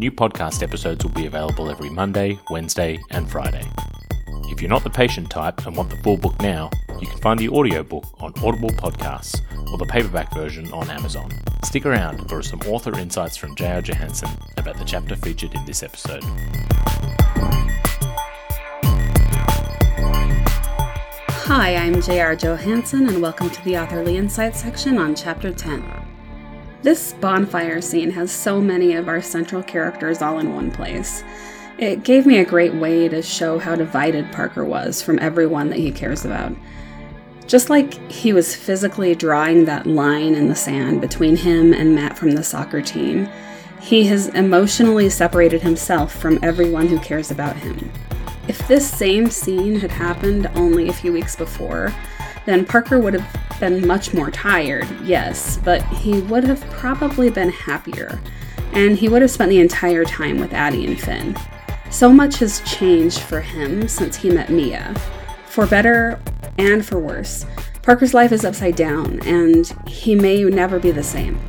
New 0.00 0.10
podcast 0.10 0.62
episodes 0.62 1.04
will 1.04 1.12
be 1.12 1.26
available 1.26 1.68
every 1.68 1.90
Monday, 1.90 2.38
Wednesday, 2.48 2.98
and 3.10 3.30
Friday. 3.30 3.70
If 4.44 4.62
you're 4.62 4.70
not 4.70 4.82
the 4.82 4.88
patient 4.88 5.28
type 5.28 5.66
and 5.66 5.76
want 5.76 5.90
the 5.90 5.98
full 5.98 6.16
book 6.16 6.40
now, 6.40 6.70
you 6.98 7.06
can 7.06 7.18
find 7.18 7.38
the 7.38 7.50
audiobook 7.50 8.06
on 8.18 8.32
Audible 8.42 8.70
Podcasts 8.70 9.42
or 9.70 9.76
the 9.76 9.84
paperback 9.84 10.32
version 10.32 10.72
on 10.72 10.88
Amazon. 10.88 11.30
Stick 11.64 11.84
around 11.84 12.30
for 12.30 12.42
some 12.42 12.60
author 12.60 12.98
insights 12.98 13.36
from 13.36 13.54
J.R. 13.56 13.82
Johansson 13.82 14.30
about 14.56 14.78
the 14.78 14.86
chapter 14.86 15.16
featured 15.16 15.52
in 15.54 15.66
this 15.66 15.82
episode. 15.82 16.24
Hi, 21.44 21.76
I'm 21.76 22.00
J.R. 22.00 22.36
Johansson, 22.36 23.06
and 23.06 23.20
welcome 23.20 23.50
to 23.50 23.64
the 23.64 23.76
Authorly 23.76 24.16
Insight 24.16 24.56
section 24.56 24.96
on 24.96 25.14
Chapter 25.14 25.52
10. 25.52 26.09
This 26.82 27.12
bonfire 27.14 27.82
scene 27.82 28.10
has 28.12 28.30
so 28.30 28.58
many 28.60 28.94
of 28.94 29.06
our 29.06 29.20
central 29.20 29.62
characters 29.62 30.22
all 30.22 30.38
in 30.38 30.54
one 30.54 30.70
place. 30.70 31.22
It 31.76 32.04
gave 32.04 32.24
me 32.24 32.38
a 32.38 32.44
great 32.44 32.74
way 32.74 33.06
to 33.08 33.22
show 33.22 33.58
how 33.58 33.76
divided 33.76 34.32
Parker 34.32 34.64
was 34.64 35.02
from 35.02 35.18
everyone 35.18 35.68
that 35.70 35.78
he 35.78 35.90
cares 35.90 36.24
about. 36.24 36.52
Just 37.46 37.68
like 37.68 37.94
he 38.10 38.32
was 38.32 38.54
physically 38.54 39.14
drawing 39.14 39.66
that 39.66 39.86
line 39.86 40.34
in 40.34 40.48
the 40.48 40.54
sand 40.54 41.02
between 41.02 41.36
him 41.36 41.74
and 41.74 41.94
Matt 41.94 42.16
from 42.16 42.30
the 42.30 42.42
soccer 42.42 42.80
team, 42.80 43.28
he 43.80 44.04
has 44.06 44.28
emotionally 44.28 45.10
separated 45.10 45.60
himself 45.60 46.14
from 46.14 46.38
everyone 46.42 46.86
who 46.86 46.98
cares 47.00 47.30
about 47.30 47.56
him. 47.56 47.90
If 48.48 48.66
this 48.68 48.90
same 48.90 49.30
scene 49.30 49.80
had 49.80 49.90
happened 49.90 50.46
only 50.54 50.88
a 50.88 50.94
few 50.94 51.12
weeks 51.12 51.36
before, 51.36 51.94
then 52.46 52.64
Parker 52.64 52.98
would 52.98 53.14
have 53.14 53.49
been 53.60 53.86
much 53.86 54.12
more 54.12 54.30
tired, 54.30 54.88
yes, 55.04 55.58
but 55.58 55.84
he 55.88 56.20
would 56.22 56.44
have 56.44 56.60
probably 56.70 57.30
been 57.30 57.50
happier, 57.50 58.20
and 58.72 58.96
he 58.96 59.08
would 59.08 59.22
have 59.22 59.30
spent 59.30 59.50
the 59.50 59.60
entire 59.60 60.04
time 60.04 60.40
with 60.40 60.52
Addie 60.52 60.86
and 60.86 60.98
Finn. 60.98 61.36
So 61.90 62.12
much 62.12 62.38
has 62.38 62.60
changed 62.60 63.20
for 63.20 63.40
him 63.40 63.86
since 63.86 64.16
he 64.16 64.30
met 64.30 64.50
Mia, 64.50 64.94
for 65.46 65.66
better 65.66 66.20
and 66.58 66.84
for 66.84 66.98
worse. 66.98 67.44
Parker's 67.82 68.14
life 68.14 68.32
is 68.32 68.44
upside 68.44 68.76
down, 68.76 69.20
and 69.26 69.66
he 69.86 70.14
may 70.14 70.42
never 70.44 70.78
be 70.78 70.90
the 70.90 71.02
same. 71.02 71.40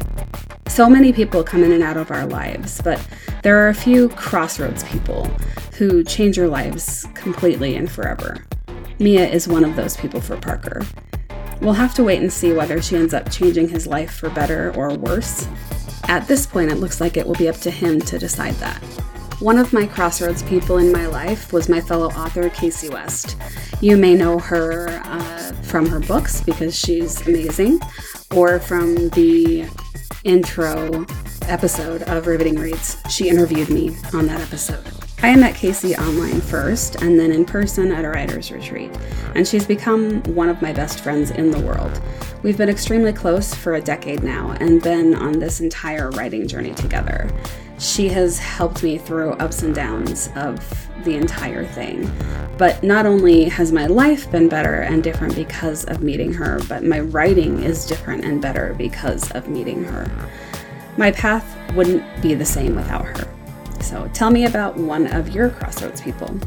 So 0.68 0.90
many 0.90 1.12
people 1.12 1.44
come 1.44 1.64
in 1.64 1.72
and 1.72 1.84
out 1.84 1.98
of 1.98 2.12
our 2.12 2.26
lives, 2.26 2.82
but 2.82 3.06
there 3.44 3.60
are 3.60 3.70
a 3.70 3.74
few 3.74 4.10
crossroads 4.10 4.84
people 4.84 5.26
who 5.78 6.04
change 6.04 6.38
your 6.38 6.48
lives 6.48 7.08
completely 7.14 7.76
and 7.76 7.92
forever. 7.92 8.46
Mia 9.00 9.28
is 9.28 9.48
one 9.48 9.64
of 9.64 9.76
those 9.76 9.98
people 9.98 10.22
for 10.22 10.38
Parker. 10.38 10.82
We'll 11.62 11.74
have 11.74 11.94
to 11.96 12.04
wait 12.04 12.22
and 12.22 12.34
see 12.34 12.54
whether 12.54 12.82
she 12.82 12.96
ends 12.96 13.14
up 13.14 13.32
changing 13.32 13.70
his 13.70 13.86
life 13.86 14.12
for 14.12 14.30
better 14.32 14.74
or 14.76 14.96
worse. 14.96 15.48
At 16.08 16.28
this 16.28 16.46
point, 16.48 16.72
it 16.72 16.80
looks 16.80 17.00
like 17.00 17.18
it 17.18 17.26
will 17.26 17.36
be 17.36 17.48
up 17.48 17.58
to 17.58 17.72
him 17.72 18.02
to 18.02 18.18
decide 18.18 18.56
that. 18.56 18.80
One 19.40 19.58
of 19.58 19.72
my 19.72 19.86
crossroads 19.86 20.44
people 20.44 20.78
in 20.78 20.92
my 20.92 21.06
life 21.06 21.54
was 21.54 21.70
my 21.70 21.80
fellow 21.80 22.08
author, 22.10 22.50
Kasie 22.50 22.92
West. 22.92 23.38
You 23.80 23.96
may 23.96 24.16
know 24.16 24.40
her 24.40 24.90
uh, 25.04 25.54
from 25.64 25.88
her 25.88 26.00
books 26.00 26.42
because 26.42 26.78
she's 26.78 27.26
amazing, 27.28 27.80
or 28.36 28.60
from 28.60 29.10
the 29.10 29.68
intro 30.24 31.06
episode 31.44 32.04
of 32.04 32.28
Riveting 32.28 32.56
Reads. 32.56 32.98
She 33.10 33.30
interviewed 33.30 33.70
me 33.70 33.96
on 34.14 34.28
that 34.28 34.42
episode. 34.42 35.01
I 35.24 35.36
met 35.36 35.54
Kasie 35.54 35.96
online 36.00 36.42
first 36.42 37.04
and 37.04 37.20
then 37.20 37.32
in 37.32 37.46
person 37.46 37.92
at 37.92 38.06
a 38.06 38.10
writer's 38.10 38.52
retreat, 38.52 38.90
and 39.36 39.48
she's 39.48 39.68
become 39.68 40.24
one 40.24 40.50
of 40.50 40.64
my 40.64 40.74
best 40.74 41.02
friends 41.02 41.30
in 41.30 41.52
the 41.52 41.60
world. 41.60 42.02
We've 42.42 42.58
been 42.58 42.70
extremely 42.70 43.14
close 43.14 43.54
for 43.54 43.76
a 43.76 43.82
decade 43.82 44.24
now 44.24 44.58
and 44.60 44.82
been 44.82 45.14
on 45.14 45.34
this 45.38 45.62
entire 45.62 46.10
writing 46.10 46.48
journey 46.48 46.74
together. 46.74 47.32
She 47.78 48.10
has 48.10 48.40
helped 48.40 48.82
me 48.82 48.98
through 48.98 49.34
ups 49.34 49.62
and 49.62 49.76
downs 49.76 50.30
of 50.36 50.60
the 51.04 51.16
entire 51.16 51.68
thing. 51.68 52.12
But 52.58 52.82
not 52.82 53.06
only 53.06 53.46
has 53.46 53.72
my 53.72 53.86
life 53.86 54.32
been 54.32 54.50
better 54.50 54.82
and 54.82 55.04
different 55.04 55.36
because 55.36 55.86
of 55.86 56.02
meeting 56.02 56.34
her, 56.34 56.60
but 56.68 56.84
my 56.84 57.00
writing 57.00 57.62
is 57.62 57.86
different 57.86 58.26
and 58.26 58.42
better 58.42 58.74
because 58.76 59.30
of 59.34 59.48
meeting 59.48 59.84
her. 59.84 60.10
My 60.98 61.12
path 61.12 61.46
wouldn't 61.76 62.24
be 62.24 62.34
the 62.34 62.44
same 62.44 62.76
without 62.76 63.06
her. 63.06 63.32
So 63.82 64.10
tell 64.14 64.32
me 64.32 64.46
about 64.46 64.78
one 64.78 65.08
of 65.08 65.30
your 65.30 65.50
crossroads 65.50 66.02
people. 66.02 66.40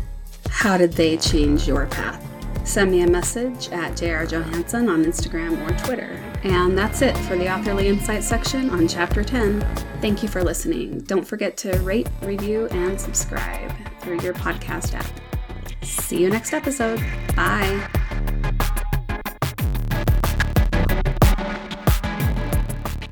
How 0.48 0.78
did 0.78 0.92
they 0.92 1.16
change 1.16 1.66
your 1.66 1.86
path? 1.86 2.24
Send 2.66 2.90
me 2.90 3.02
a 3.02 3.06
message 3.06 3.68
at 3.68 3.94
JR 3.96 4.24
Johansson 4.24 4.88
on 4.88 5.04
Instagram 5.04 5.60
or 5.66 5.84
Twitter. 5.84 6.18
And 6.44 6.76
that's 6.76 7.02
it 7.02 7.16
for 7.18 7.36
the 7.36 7.52
Authorly 7.52 7.88
Insight 7.88 8.24
section 8.24 8.70
on 8.70 8.88
Chapter 8.88 9.22
10. 9.22 9.60
Thank 10.00 10.22
you 10.22 10.28
for 10.28 10.42
listening. 10.42 11.00
Don't 11.00 11.26
forget 11.26 11.56
to 11.58 11.76
rate, 11.80 12.08
review, 12.22 12.66
and 12.68 12.98
subscribe 12.98 13.70
through 14.00 14.20
your 14.20 14.32
podcast 14.34 14.94
app. 14.94 15.06
See 15.82 16.22
you 16.22 16.30
next 16.30 16.54
episode. 16.54 17.00
Bye. 17.36 17.90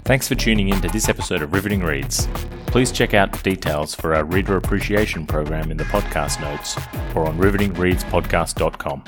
Thanks 0.04 0.28
for 0.28 0.34
tuning 0.34 0.68
in 0.68 0.80
to 0.80 0.88
this 0.88 1.08
episode 1.08 1.42
of 1.42 1.52
Riveting 1.52 1.82
Reads. 1.82 2.26
Please 2.72 2.90
check 2.90 3.12
out 3.12 3.42
details 3.42 3.94
for 3.94 4.14
our 4.14 4.24
Reader 4.24 4.56
Appreciation 4.56 5.26
Program 5.26 5.70
in 5.70 5.76
the 5.76 5.84
podcast 5.84 6.40
notes 6.40 6.74
or 7.14 7.28
on 7.28 7.36
rivetingreadspodcast.com. 7.36 9.04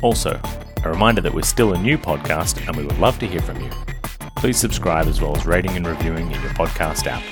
Also, 0.00 0.40
a 0.82 0.88
reminder 0.88 1.20
that 1.20 1.34
we're 1.34 1.42
still 1.42 1.74
a 1.74 1.78
new 1.78 1.98
podcast 1.98 2.66
and 2.66 2.74
we 2.74 2.84
would 2.84 2.98
love 2.98 3.18
to 3.18 3.26
hear 3.26 3.42
from 3.42 3.60
you. 3.60 3.68
Please 4.36 4.56
subscribe 4.56 5.08
as 5.08 5.20
well 5.20 5.36
as 5.36 5.44
rating 5.44 5.76
and 5.76 5.86
reviewing 5.86 6.24
in 6.32 6.40
your 6.40 6.52
podcast 6.52 7.06
app. 7.06 7.22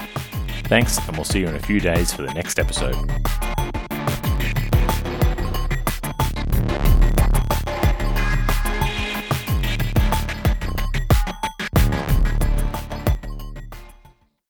Thanks, 0.64 0.98
and 1.08 1.16
we'll 1.16 1.24
see 1.24 1.40
you 1.40 1.48
in 1.48 1.54
a 1.54 1.60
few 1.60 1.80
days 1.80 2.12
for 2.12 2.20
the 2.20 2.34
next 2.34 2.58
episode. 2.58 2.96